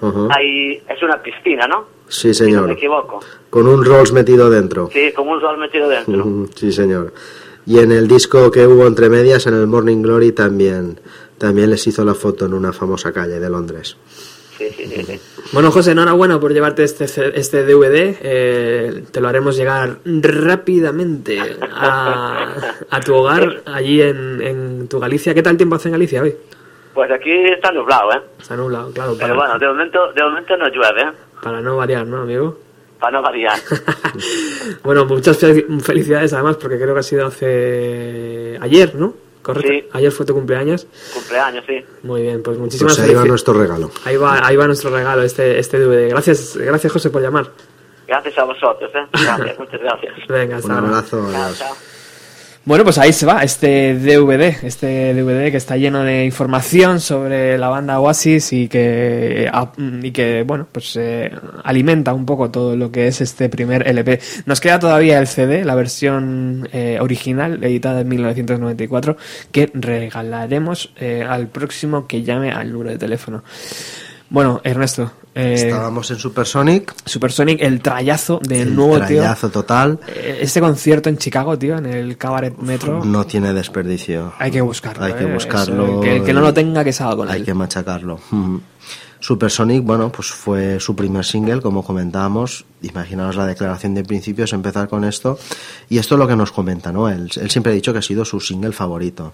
[0.02, 0.28] Ujú.
[0.32, 1.86] hay, es una piscina, ¿no?
[2.08, 2.72] Sí, Si no me señor.
[2.72, 3.20] equivoco.
[3.50, 4.90] Con un Rolls metido dentro.
[4.92, 6.20] Sí, con un sol metido dentro.
[6.20, 7.14] Ujú, Sí, señor.
[7.66, 11.00] Y en el disco que hubo entre medias, en el Morning Glory, también,
[11.38, 13.96] también les hizo la foto en una famosa calle de Londres.
[14.58, 15.04] Sí, sí, sí.
[15.04, 15.20] sí.
[15.54, 17.06] Bueno, José, enhorabuena por llevarte este,
[17.40, 18.16] este DVD.
[18.22, 21.40] eh, te lo haremos llegar rápidamente
[21.72, 22.56] a,
[22.90, 25.34] a tu hogar, allí en, en tu Galicia.
[25.34, 26.36] ¿Qué tal tiempo hace en Galicia hoy?
[26.94, 28.22] Pues aquí está nublado, ¿eh?
[28.40, 31.12] Está nublado, claro, Pero bueno, de momento, de momento no llueve, ¿eh?
[31.42, 32.58] para no variar, ¿no, amigo?
[33.00, 33.58] Para no variar.
[34.84, 39.14] Bueno, muchas fel- felicidades además, porque creo que ha sido hace ayer, ¿no?
[39.42, 39.70] ¿Correcto?
[39.72, 39.88] Sí.
[39.94, 40.86] Ayer fue tu cumpleaños.
[41.14, 41.84] Cumpleaños, sí.
[42.04, 43.90] Muy bien, pues muchísimas Pues ahí va nuestro regalo.
[44.06, 46.10] Ahí va, ahí va nuestro regalo, este, este DVD.
[46.10, 47.48] Gracias, gracias José por llamar.
[48.08, 49.08] Gracias a vosotros, ¿eh?
[49.14, 50.14] Gracias, muchas gracias.
[50.28, 51.28] Venga, hasta Un abrazo.
[51.32, 51.91] Chao, chao.
[52.64, 57.58] Bueno, pues ahí se va este DVD, este DVD que está lleno de información sobre
[57.58, 61.32] la banda Oasis y que, ah, y que bueno, pues eh,
[61.64, 64.20] alimenta un poco todo lo que es este primer LP.
[64.46, 69.18] Nos queda todavía el CD, la versión eh, original, editada en 1994,
[69.52, 73.44] que regalaremos eh, al próximo que llame al número de teléfono.
[74.32, 76.94] Bueno, Ernesto, eh, Estábamos en Supersonic.
[77.06, 79.18] Supersonic, el trayazo del el nuevo tío.
[79.18, 80.00] trayazo total.
[80.08, 83.04] Eh, Este concierto en Chicago, tío, en el Cabaret Metro.
[83.04, 84.32] No tiene desperdicio.
[84.40, 85.04] Hay que buscarlo.
[85.04, 85.86] Hay que eh, buscarlo.
[85.86, 87.46] eso, que el que no lo tenga, que salga con Hay él.
[87.46, 88.20] que machacarlo.
[88.32, 88.62] Ujú.
[89.22, 92.66] Supersonic, bueno, pues fue su primer single, como comentábamos.
[92.82, 95.38] Imaginaos la declaración de principios, empezar con esto.
[95.90, 97.08] Y esto es lo que nos comenta, ¿no?
[97.08, 99.34] Él, él siempre ha dicho que ha sido su single favorito.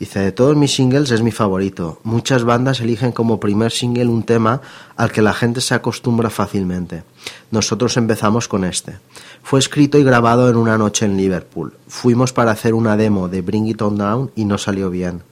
[0.00, 2.00] Dice, de todos mis singles es mi favorito.
[2.04, 4.62] Muchas bandas eligen como primer single un tema
[4.96, 7.02] al que la gente se acostumbra fácilmente.
[7.50, 8.98] Nosotros empezamos con este.
[9.42, 11.74] Fue escrito y grabado en una noche en Liverpool.
[11.86, 15.22] Fuimos para hacer una demo de Bring It On Down y no salió bien.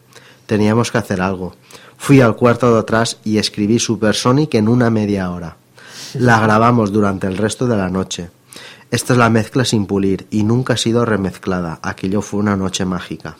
[0.45, 1.55] Teníamos que hacer algo.
[1.99, 5.57] Fui al cuarto de atrás y escribí Supersonic en una media hora.
[6.15, 8.31] La grabamos durante el resto de la noche.
[8.91, 11.79] Esta es la mezcla sin pulir y nunca ha sido remezclada.
[11.83, 13.37] Aquello fue una noche mágica.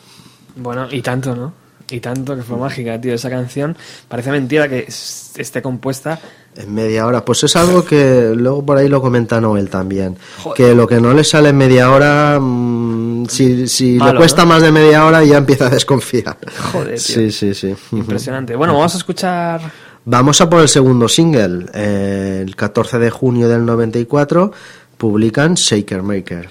[0.55, 1.53] Bueno, y tanto, ¿no?
[1.89, 3.15] Y tanto que fue mágica, tío.
[3.15, 3.75] Esa canción
[4.07, 6.19] parece mentira que es- esté compuesta.
[6.59, 10.17] En media hora, pues es algo que luego por ahí lo comenta Noel también.
[10.43, 10.57] Joder.
[10.57, 14.41] Que lo que no le sale en media hora, mm, si, si Malo, le cuesta
[14.41, 14.49] ¿no?
[14.49, 16.37] más de media hora ya empieza a desconfiar.
[16.73, 16.99] Joder, tío.
[16.99, 17.73] Sí, sí, sí.
[17.93, 18.57] Impresionante.
[18.57, 19.61] Bueno, vamos a escuchar.
[20.03, 21.67] Vamos a por el segundo single.
[21.73, 24.51] Eh, el 14 de junio del 94
[24.97, 26.49] publican Shaker Maker.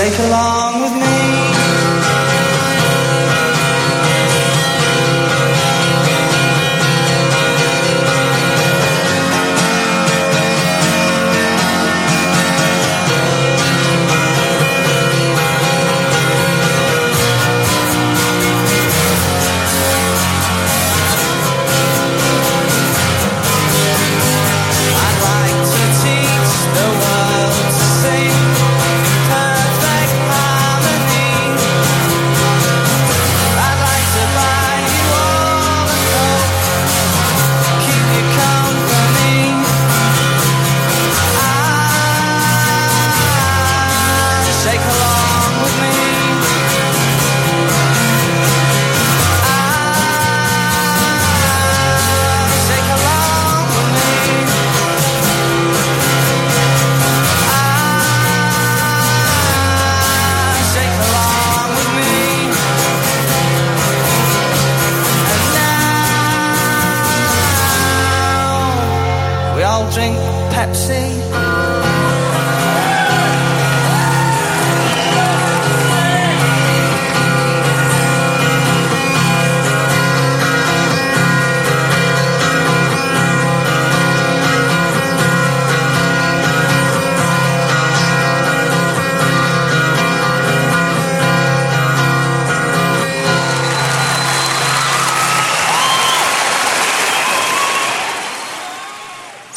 [0.00, 1.49] Shake along with me.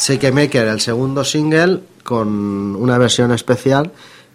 [0.06, 3.90] Shake Maker, el segundo single, con una versión especial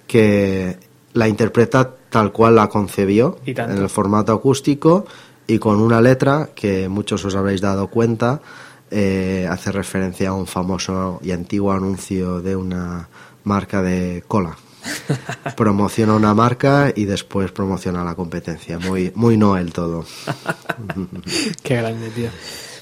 [0.08, 0.80] que
[1.14, 5.06] la interpreta tal cual la concebió, en el formato acústico
[5.46, 8.42] y con una letra que muchos os habréis dado cuenta,
[8.90, 13.08] eh, hace referencia a un famoso y antiguo anuncio de una
[13.44, 14.58] marca de cola.
[15.56, 18.80] Promociona una marca y después promociona la competencia.
[18.80, 20.04] Muy, muy Noel todo.
[21.64, 22.30] Qué grande, tío.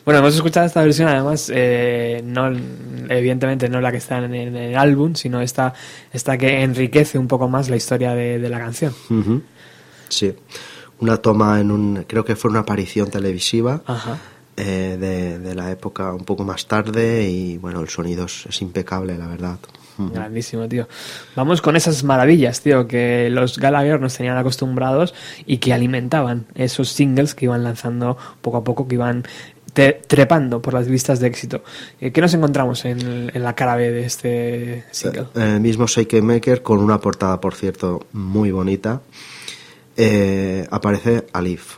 [0.07, 2.49] Bueno, hemos escuchado esta versión, además, eh, no,
[3.09, 5.73] evidentemente no la que está en, en el álbum, sino esta,
[6.13, 8.93] esta que enriquece un poco más la historia de, de la canción.
[10.07, 10.34] Sí.
[11.01, 12.05] Una toma en un.
[12.07, 14.17] Creo que fue una aparición televisiva Ajá.
[14.55, 18.61] eh, de, de la época un poco más tarde y bueno, el sonido es, es
[18.61, 19.59] impecable, la verdad.
[19.97, 20.88] Grandísimo, tío.
[21.35, 25.13] Vamos con esas maravillas, tío, que los Gallagher nos tenían acostumbrados
[25.45, 29.23] y que alimentaban esos singles que iban lanzando poco a poco, que iban
[30.07, 31.63] trepando por las listas de éxito.
[31.99, 35.27] Eh, ¿Qué nos encontramos en, la cara B de este single?
[35.35, 39.01] El mismo Shake Maker con una portada, por cierto, muy bonita.
[39.95, 41.77] Eh, aparece Alif.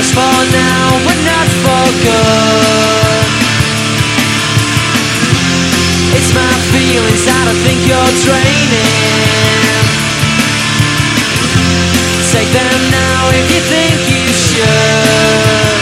[0.00, 3.20] Just for now, but not for good.
[6.16, 9.84] It's my feelings that I think you're draining.
[12.32, 15.76] Take them now if you think you should.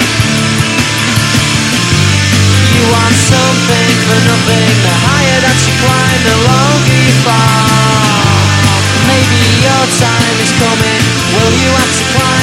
[2.74, 4.74] You want something for nothing.
[4.82, 8.42] The higher that you climb, the longer you fall.
[9.06, 11.02] Maybe your time is coming.
[11.38, 12.37] Will you have to climb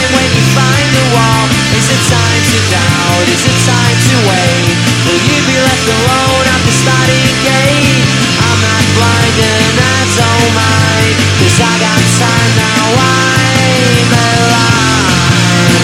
[4.24, 4.76] wait?
[5.06, 8.06] Will you be left alone at the starting gate?
[8.40, 11.16] I'm not blind and I don't mind.
[11.40, 12.86] Cause I got time now.
[12.96, 15.76] I'm alive.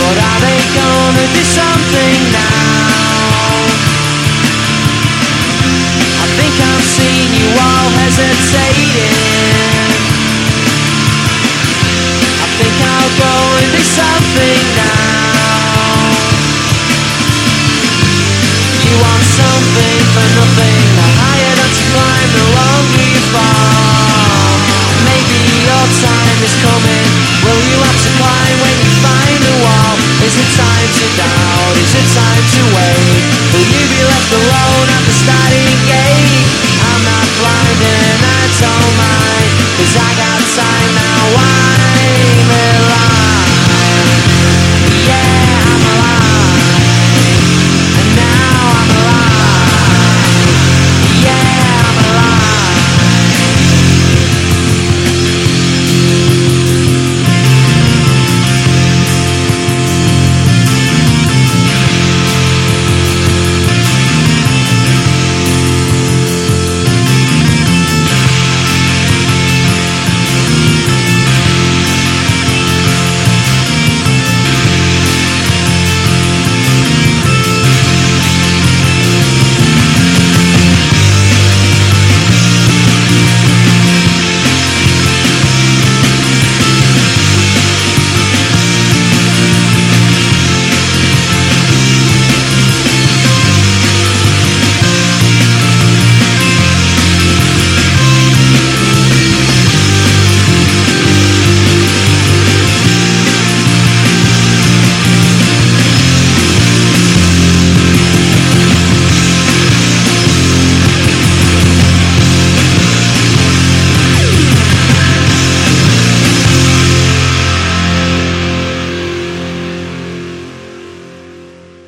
[0.00, 3.19] But are they gonna do something now?
[6.40, 9.12] Think I'm seeing you all hesitating.
[12.40, 16.16] I think I'll go and do something now.
[18.88, 20.80] You want something for nothing.
[20.96, 24.48] The higher that you climb, the longer you fall.
[25.12, 27.08] Maybe your time is coming.
[27.44, 29.89] Will you have to climb when you find the wall?
[30.20, 31.74] Is it time to doubt?
[31.80, 33.24] Is it time to wait?
[33.56, 36.44] Will you be left alone at the starting gate?
[36.92, 42.69] I'm not blind and I don't mind Cause I got time now, why?